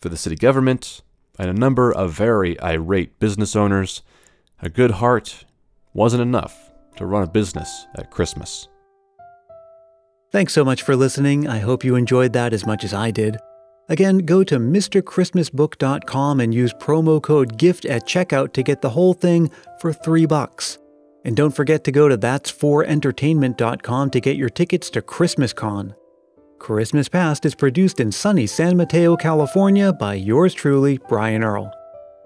for 0.00 0.08
the 0.08 0.16
city 0.16 0.36
government 0.36 1.02
and 1.38 1.48
a 1.48 1.54
number 1.54 1.92
of 1.92 2.12
very 2.12 2.60
irate 2.60 3.18
business 3.18 3.54
owners, 3.54 4.02
a 4.60 4.68
good 4.68 4.92
heart 4.92 5.44
wasn't 5.94 6.22
enough 6.22 6.70
to 6.96 7.06
run 7.06 7.22
a 7.22 7.26
business 7.26 7.86
at 7.94 8.10
Christmas. 8.10 8.68
Thanks 10.32 10.54
so 10.54 10.64
much 10.64 10.80
for 10.80 10.96
listening. 10.96 11.46
I 11.46 11.58
hope 11.58 11.84
you 11.84 11.94
enjoyed 11.94 12.32
that 12.32 12.54
as 12.54 12.64
much 12.64 12.84
as 12.84 12.94
I 12.94 13.10
did. 13.10 13.36
Again, 13.90 14.18
go 14.20 14.42
to 14.44 14.58
MrChristmasBook.com 14.58 16.40
and 16.40 16.54
use 16.54 16.72
promo 16.72 17.22
code 17.22 17.58
GIFT 17.58 17.84
at 17.84 18.06
checkout 18.06 18.54
to 18.54 18.62
get 18.62 18.80
the 18.80 18.88
whole 18.88 19.12
thing 19.12 19.50
for 19.78 19.92
three 19.92 20.24
bucks. 20.24 20.78
And 21.26 21.36
don't 21.36 21.54
forget 21.54 21.84
to 21.84 21.92
go 21.92 22.08
to 22.08 22.16
that's4entertainment.com 22.16 24.10
to 24.10 24.20
get 24.20 24.36
your 24.36 24.48
tickets 24.48 24.88
to 24.90 25.02
ChristmasCon. 25.02 25.94
Christmas 26.58 27.10
Past 27.10 27.44
is 27.44 27.54
produced 27.54 28.00
in 28.00 28.10
sunny 28.10 28.46
San 28.46 28.78
Mateo, 28.78 29.16
California 29.16 29.92
by 29.92 30.14
yours 30.14 30.54
truly, 30.54 30.98
Brian 31.10 31.44
Earl. 31.44 31.70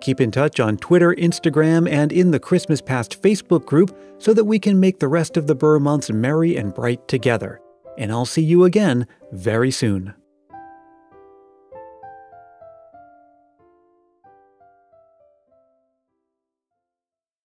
Keep 0.01 0.21
in 0.21 0.31
touch 0.31 0.61
on 0.61 0.77
Twitter, 0.77 1.13
Instagram, 1.15 1.91
and 1.91 2.13
in 2.13 2.31
the 2.31 2.39
Christmas 2.39 2.81
Past 2.81 3.21
Facebook 3.21 3.65
group 3.67 3.99
so 4.19 4.33
that 4.33 4.45
we 4.45 4.61
can 4.61 4.79
make 4.79 5.01
the 5.01 5.09
rest 5.09 5.37
of 5.37 5.49
the 5.49 5.57
Ber 5.57 5.81
months 5.81 6.09
merry 6.11 6.57
and 6.57 6.73
bright 6.73 7.09
together. 7.09 7.61
And 7.99 8.13
I'll 8.13 8.27
see 8.27 8.43
you 8.43 8.65
again 8.65 9.07
very 9.33 9.71
soon. 9.71 10.15